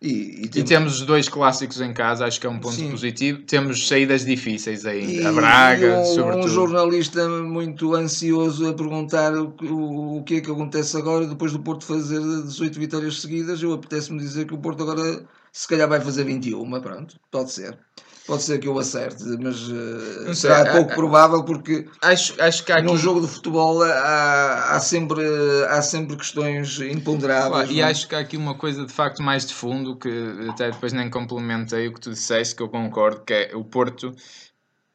E, 0.03 0.09
e 0.09 0.45
E 0.45 0.49
temos- 0.49 0.69
temos 0.69 1.01
os 1.01 1.07
dois 1.07 1.29
clássicos 1.29 1.81
em 1.81 1.93
casa, 1.95 2.27
acho 2.27 2.39
que 2.39 2.47
é 2.47 2.51
um 2.51 2.59
ponto 2.59 2.75
Sim. 2.75 2.91
positivo. 2.91 3.43
Temos 3.47 3.89
saídas 3.89 4.25
difíceis 4.25 4.85
ainda. 4.85 5.11
E- 5.13 5.25
a 5.27 5.33
Braga, 5.33 6.01
um, 6.01 6.05
sobretudo. 6.05 6.45
um 6.45 6.49
jornalista 6.49 7.27
muito 7.29 7.95
ansioso 7.95 8.69
a 8.69 8.75
perguntar 8.75 9.33
o, 9.35 9.53
que- 9.53 9.65
o, 9.67 10.19
o 10.19 10.23
que 10.25 10.37
é 10.37 10.41
que 10.43 10.51
acontece 10.51 10.97
agora 10.97 11.27
depois 11.27 11.53
do 11.53 11.61
Porto 11.61 11.85
fazer 11.87 12.21
18 12.21 12.79
vitórias 12.79 13.21
seguidas. 13.21 13.63
Eu 13.63 13.73
apetece-me 13.73 14.19
dizer 14.19 14.47
que 14.47 14.55
o 14.55 14.59
Porto 14.59 14.83
agora 14.83 15.25
se 15.53 15.67
calhar 15.69 15.89
vai 15.89 16.01
fazer 16.01 16.25
21, 16.25 16.81
pronto, 16.81 17.17
pode 17.31 17.53
ser. 17.53 17.79
Pode 18.27 18.43
ser 18.43 18.59
que 18.59 18.67
eu 18.67 18.79
acerte, 18.79 19.23
mas 19.39 19.57
sei, 19.59 20.35
será 20.35 20.63
há- 20.63 20.73
pouco 20.73 20.93
há- 20.93 20.95
provável 20.95 21.45
porque 21.45 21.87
Acho, 22.01 22.35
acho 22.41 22.65
que 22.65 22.73
há 22.73 22.77
aqui. 22.77 22.87
num 22.87 22.97
jogo 22.97 23.21
de 23.21 23.27
futebol 23.29 23.83
há, 23.83 24.71
há, 24.77 24.81
sempre, 24.81 25.21
há 25.69 25.83
sempre 25.83 26.17
questões 26.17 26.81
imponderáveis. 26.81 27.69
e 27.71 27.75
não 27.81 27.87
é? 27.87 27.91
acho 27.91 28.09
que 28.09 28.15
há 28.15 28.21
aqui 28.21 28.37
uma 28.39 28.55
coisa 28.55 28.87
de 28.87 28.93
facto 28.93 29.23
mais 29.23 29.45
de 29.45 29.53
fundo 29.53 29.95
que 29.97 30.09
até 30.49 30.71
depois 30.71 30.93
nem 30.95 31.11
complementei 31.11 31.87
o 31.89 31.93
que 31.93 32.01
tu 32.01 32.11
disseste, 32.11 32.55
que 32.55 32.63
eu 32.63 32.69
concordo, 32.71 33.21
que 33.27 33.35
é 33.35 33.51
o 33.55 33.63
Porto 33.63 34.15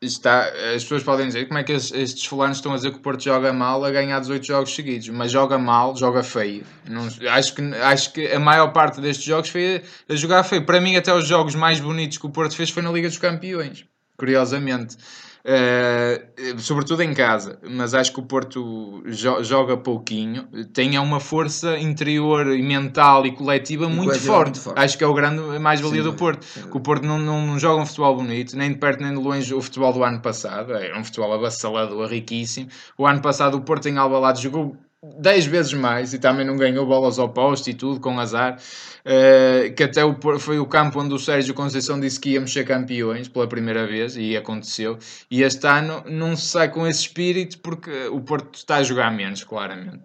está. 0.02 0.48
As 0.76 0.84
pessoas 0.84 1.04
podem 1.04 1.28
dizer 1.28 1.48
como 1.48 1.60
é 1.60 1.64
que 1.64 1.74
estes, 1.74 2.26
fulanos 2.26 2.58
estão 2.58 2.72
a 2.72 2.76
dizer 2.76 2.92
que 2.92 2.98
o 2.98 3.02
Porto 3.02 3.24
joga 3.24 3.52
mal 3.52 3.84
a 3.84 3.92
ganhar 3.92 4.20
18 4.20 4.46
jogos 4.46 4.74
seguidos, 4.74 5.10
mas 5.10 5.32
joga 5.32 5.58
mal, 5.58 5.96
joga 5.96 6.24
feio. 6.24 6.64
Não, 6.90 7.08
acho, 7.32 7.56
que, 7.56 7.62
acho 7.62 8.14
que 8.14 8.28
a 8.28 8.40
maior 8.40 8.72
parte 8.72 9.02
destes 9.02 9.26
jogos 9.26 9.50
foi 9.50 9.84
a 10.08 10.16
jogar 10.16 10.44
feio. 10.44 10.66
Para 10.66 10.80
mim, 10.80 10.96
até 10.96 11.14
os 11.14 11.28
jogos 11.28 11.56
mais 11.56 11.80
bonitos 11.80 12.18
que 12.18 12.26
o 12.26 12.30
Porto 12.30 12.56
fez 12.56 12.70
foi 12.70 12.82
na 12.82 12.92
Liga 12.92 13.10
dos 13.10 13.18
Campeões, 13.18 13.86
curiosamente. 14.18 14.98
Eh, 15.44 16.30
sobretudo 16.58 17.02
em 17.02 17.14
casa, 17.14 17.60
mas 17.70 17.94
acho 17.94 18.14
que 18.14 18.20
o 18.20 18.24
Porto 18.24 19.02
jo- 19.08 19.44
joga 19.44 19.78
pouquinho, 19.78 20.48
tem 20.74 20.96
é 20.96 21.00
uma 21.00 21.20
força 21.20 21.78
interior 21.80 22.48
e 22.48 22.62
mental 22.62 23.26
e 23.26 23.32
coletiva 23.32 23.88
muito, 23.88 24.06
coletiva 24.10 24.34
forte. 24.34 24.46
muito 24.48 24.62
forte. 24.62 24.80
Acho 24.80 24.98
que 24.98 25.04
é 25.04 25.08
o 25.08 25.14
grande 25.14 25.42
mais-valia 25.60 26.04
do 26.04 26.14
Porto. 26.14 26.46
Que 26.70 26.78
o 26.78 26.80
Porto 26.82 27.04
não, 27.06 27.18
não, 27.18 27.46
não 27.46 27.58
joga 27.58 27.82
um 27.82 27.86
futebol 27.86 28.16
bonito, 28.18 28.58
nem 28.58 28.72
de 28.72 28.78
perto 28.78 29.02
nem 29.02 29.14
de 29.14 29.20
longe 29.20 29.54
o 29.54 29.62
futebol 29.62 29.94
do 29.94 30.04
ano 30.04 30.20
passado. 30.22 30.74
Era 30.74 31.00
um 31.00 31.04
futebol 31.04 31.34
avassalador, 31.34 32.08
riquíssimo. 32.10 32.68
O 32.98 33.08
ano 33.08 33.22
passado 33.22 33.56
o 33.56 33.62
Porto 33.62 33.88
em 33.88 33.98
Alvalade 33.98 34.42
jogou 34.42 34.76
10 35.02 35.46
vezes 35.46 35.74
mais 35.74 36.14
e 36.14 36.20
também 36.20 36.46
não 36.46 36.58
ganhou 36.58 36.86
bolas 36.86 37.18
ao 37.20 37.30
poste 37.30 37.72
e 37.72 37.74
tudo, 37.74 38.02
com 38.02 38.20
azar. 38.20 38.60
Eh, 39.06 39.70
que 39.76 39.84
até 39.84 40.04
o, 40.04 40.18
foi 40.38 40.60
o 40.60 40.66
campo 40.66 41.00
onde 41.00 41.14
o 41.14 41.20
Sérgio 41.20 41.54
Conceição 41.54 42.00
disse 42.00 42.20
que 42.20 42.32
íamos 42.32 42.52
ser 42.52 42.66
campeões 42.66 43.30
pela 43.30 43.48
primeira 43.48 43.88
vez 43.88 44.18
e 44.18 44.36
aconteceu. 44.36 44.98
E 45.32 45.42
este 45.42 45.66
ano 45.68 46.04
não 46.06 46.36
se 46.36 46.48
sai 46.48 46.70
com 46.70 46.86
esse 46.86 47.02
espírito 47.02 47.60
porque 47.60 48.08
o 48.08 48.20
Porto 48.20 48.56
está 48.56 48.78
a 48.78 48.84
jogar 48.84 49.10
menos, 49.12 49.44
claramente. 49.44 50.04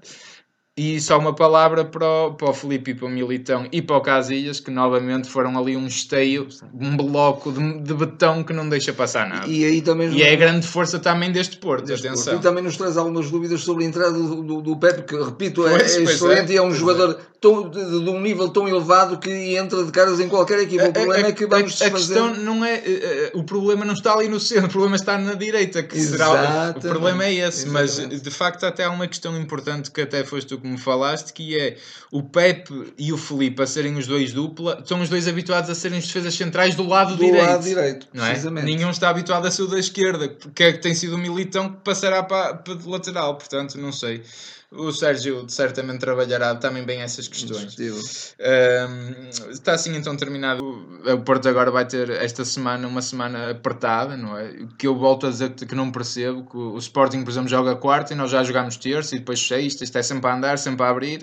E 0.76 1.00
só 1.00 1.18
uma 1.20 1.32
palavra 1.32 1.84
para 1.84 2.04
o, 2.04 2.34
para 2.34 2.50
o 2.50 2.52
Felipe 2.52 2.90
e 2.90 2.94
para 2.94 3.06
o 3.06 3.08
Militão 3.08 3.68
e 3.70 3.80
para 3.80 3.96
o 3.96 4.00
Casilhas, 4.00 4.58
que 4.58 4.72
novamente 4.72 5.28
foram 5.28 5.56
ali 5.56 5.76
um 5.76 5.86
esteio, 5.86 6.48
um 6.74 6.96
bloco 6.96 7.52
de, 7.52 7.78
de 7.78 7.94
betão 7.94 8.42
que 8.42 8.52
não 8.52 8.68
deixa 8.68 8.92
passar 8.92 9.28
nada. 9.28 9.46
E, 9.46 9.60
E 9.60 9.64
aí 9.64 9.82
também 9.82 10.20
é 10.20 10.32
a 10.32 10.36
grande 10.36 10.66
força 10.66 10.98
também 10.98 11.30
deste 11.30 11.58
Porto, 11.58 11.86
Deste 11.86 12.08
atenção. 12.08 12.32
Porto. 12.32 12.40
E 12.40 12.48
também 12.48 12.64
nos 12.64 12.76
traz 12.76 12.96
algumas 12.96 13.30
dúvidas 13.30 13.60
sobre 13.60 13.84
a 13.84 13.86
entrada 13.86 14.12
do, 14.12 14.42
do, 14.42 14.62
do 14.62 14.76
Pepe, 14.76 15.02
que 15.02 15.16
repito, 15.16 15.64
é, 15.64 15.78
Pois, 15.78 15.96
é 15.96 16.02
excelente 16.02 16.50
é, 16.50 16.54
e 16.54 16.56
é 16.56 16.62
um 16.62 16.66
pois 16.66 16.78
jogador 16.78 17.20
tão, 17.40 17.68
de, 17.68 18.00
de 18.02 18.10
um 18.10 18.20
nível 18.20 18.48
tão 18.48 18.66
elevado 18.66 19.18
que 19.18 19.30
entra 19.56 19.84
de 19.84 19.92
caras 19.92 20.18
em 20.18 20.28
qualquer 20.28 20.58
equipa. 20.58 20.86
O 20.88 20.92
problema 20.92 21.28
é, 21.28 21.32
que 21.32 21.46
vamos 21.46 21.80
a, 21.80 21.86
a 21.86 21.88
desfazer. 21.88 22.14
questão 22.14 22.34
não 22.42 22.64
é. 22.64 22.74
eh, 22.78 22.82
eh, 22.86 23.32
o 23.34 23.44
problema 23.44 23.84
não 23.84 23.94
está 23.94 24.14
ali 24.14 24.28
no 24.28 24.40
centro, 24.40 24.66
o 24.66 24.70
problema 24.70 24.96
está 24.96 25.18
na 25.18 25.34
direita. 25.34 25.84
Que 25.84 26.00
será, 26.00 26.74
o 26.76 26.80
problema 26.80 27.24
é 27.26 27.34
esse. 27.34 27.68
Mas 27.68 27.98
Exatamente. 27.98 28.22
de 28.22 28.30
facto, 28.30 28.64
até 28.64 28.84
há 28.84 28.90
uma 28.90 29.06
questão 29.06 29.38
importante 29.38 29.90
que 29.90 30.00
até 30.00 30.24
foste 30.24 30.48
tu 30.48 30.63
que 30.64 30.70
me 30.70 30.78
falaste, 30.78 31.32
que 31.32 31.58
é 31.58 31.76
o 32.10 32.22
Pepe 32.22 32.94
e 32.96 33.12
o 33.12 33.18
Felipe 33.18 33.62
a 33.62 33.66
serem 33.66 33.96
os 33.96 34.06
dois 34.06 34.32
dupla, 34.32 34.82
são 34.86 35.00
os 35.02 35.08
dois 35.10 35.28
habituados 35.28 35.68
a 35.68 35.74
serem 35.74 35.98
os 35.98 36.06
defesas 36.06 36.34
centrais 36.34 36.74
do 36.74 36.86
lado 36.86 37.16
do 37.16 37.24
direito. 37.24 37.44
lado 37.44 37.62
direito, 37.62 38.08
Não 38.14 38.24
é? 38.24 38.30
precisamente. 38.30 38.64
Nenhum 38.64 38.90
está 38.90 39.10
habituado 39.10 39.46
a 39.46 39.50
ser 39.50 39.62
o 39.62 39.66
da 39.66 39.78
esquerda, 39.78 40.28
porque 40.28 40.62
é 40.62 40.72
que 40.72 40.78
tem 40.78 40.94
sido 40.94 41.16
o 41.16 41.18
militão 41.18 41.68
que 41.70 41.76
passará 41.84 42.22
para, 42.22 42.54
para 42.54 42.72
o 42.74 42.90
lateral, 42.90 43.36
portanto, 43.36 43.78
não 43.78 43.92
sei. 43.92 44.22
O 44.70 44.90
Sérgio 44.92 45.48
certamente 45.48 46.00
trabalhará 46.00 46.54
também 46.56 46.84
bem 46.84 47.00
essas 47.00 47.28
questões. 47.28 47.76
Um, 47.78 49.50
está 49.50 49.74
assim 49.74 49.94
então 49.96 50.16
terminado. 50.16 50.64
O 50.64 51.18
Porto 51.20 51.48
agora 51.48 51.70
vai 51.70 51.86
ter 51.86 52.10
esta 52.10 52.44
semana 52.44 52.88
uma 52.88 53.02
semana 53.02 53.50
apertada, 53.50 54.16
não 54.16 54.36
é? 54.36 54.66
Que 54.76 54.86
eu 54.86 54.96
volto 54.96 55.26
a 55.26 55.30
dizer 55.30 55.50
que 55.50 55.74
não 55.74 55.92
percebo. 55.92 56.44
Que 56.44 56.56
o 56.56 56.78
Sporting, 56.78 57.22
por 57.22 57.30
exemplo, 57.30 57.48
joga 57.48 57.76
quarta 57.76 58.12
e 58.12 58.16
nós 58.16 58.30
já 58.30 58.42
jogamos 58.42 58.76
terça 58.76 59.14
e 59.14 59.20
depois 59.20 59.40
sexta. 59.40 59.84
Isto 59.84 59.98
é 59.98 60.02
sempre 60.02 60.28
a 60.28 60.34
andar, 60.34 60.58
sempre 60.58 60.84
a 60.84 60.88
abrir. 60.88 61.22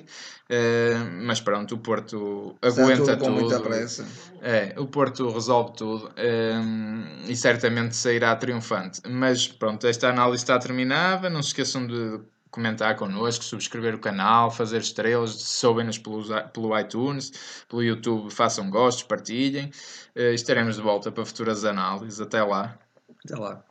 Uh, 0.50 1.24
mas 1.24 1.40
pronto, 1.40 1.76
o 1.76 1.78
Porto 1.78 2.56
Está 2.62 2.82
aguenta 2.82 3.18
tudo 3.18 3.20
com 3.20 3.30
muita 3.32 3.60
pressa. 3.60 4.06
É, 4.42 4.74
o 4.78 4.86
Porto 4.86 5.30
resolve 5.30 5.74
tudo 5.78 6.12
e 7.28 7.36
certamente 7.36 7.96
sairá 7.96 8.36
triunfante. 8.36 9.02
Mas 9.08 9.48
pronto, 9.48 9.86
esta 9.88 10.10
análise 10.10 10.44
está 10.44 10.58
terminada. 10.58 11.30
Não 11.30 11.42
se 11.42 11.50
esqueçam 11.50 11.86
de 11.86 12.20
comentar 12.52 12.96
connosco, 12.98 13.44
subscrever 13.44 13.96
o 13.96 14.00
canal, 14.00 14.52
fazer 14.52 14.82
estrelas, 14.82 15.32
se 15.32 15.58
souberem-nos 15.58 15.98
pelo, 15.98 16.24
pelo 16.50 16.80
iTunes, 16.80 17.64
pelo 17.68 17.82
YouTube, 17.82 18.30
façam 18.30 18.70
gostos, 18.70 19.04
partilhem. 19.04 19.72
Uh, 20.16 20.34
estaremos 20.34 20.76
de 20.76 20.82
volta 20.82 21.12
para 21.12 21.26
futuras 21.26 21.64
análises. 21.66 22.20
Até 22.20 22.44
lá. 22.44 22.78
Até 23.26 23.36
lá. 23.36 23.64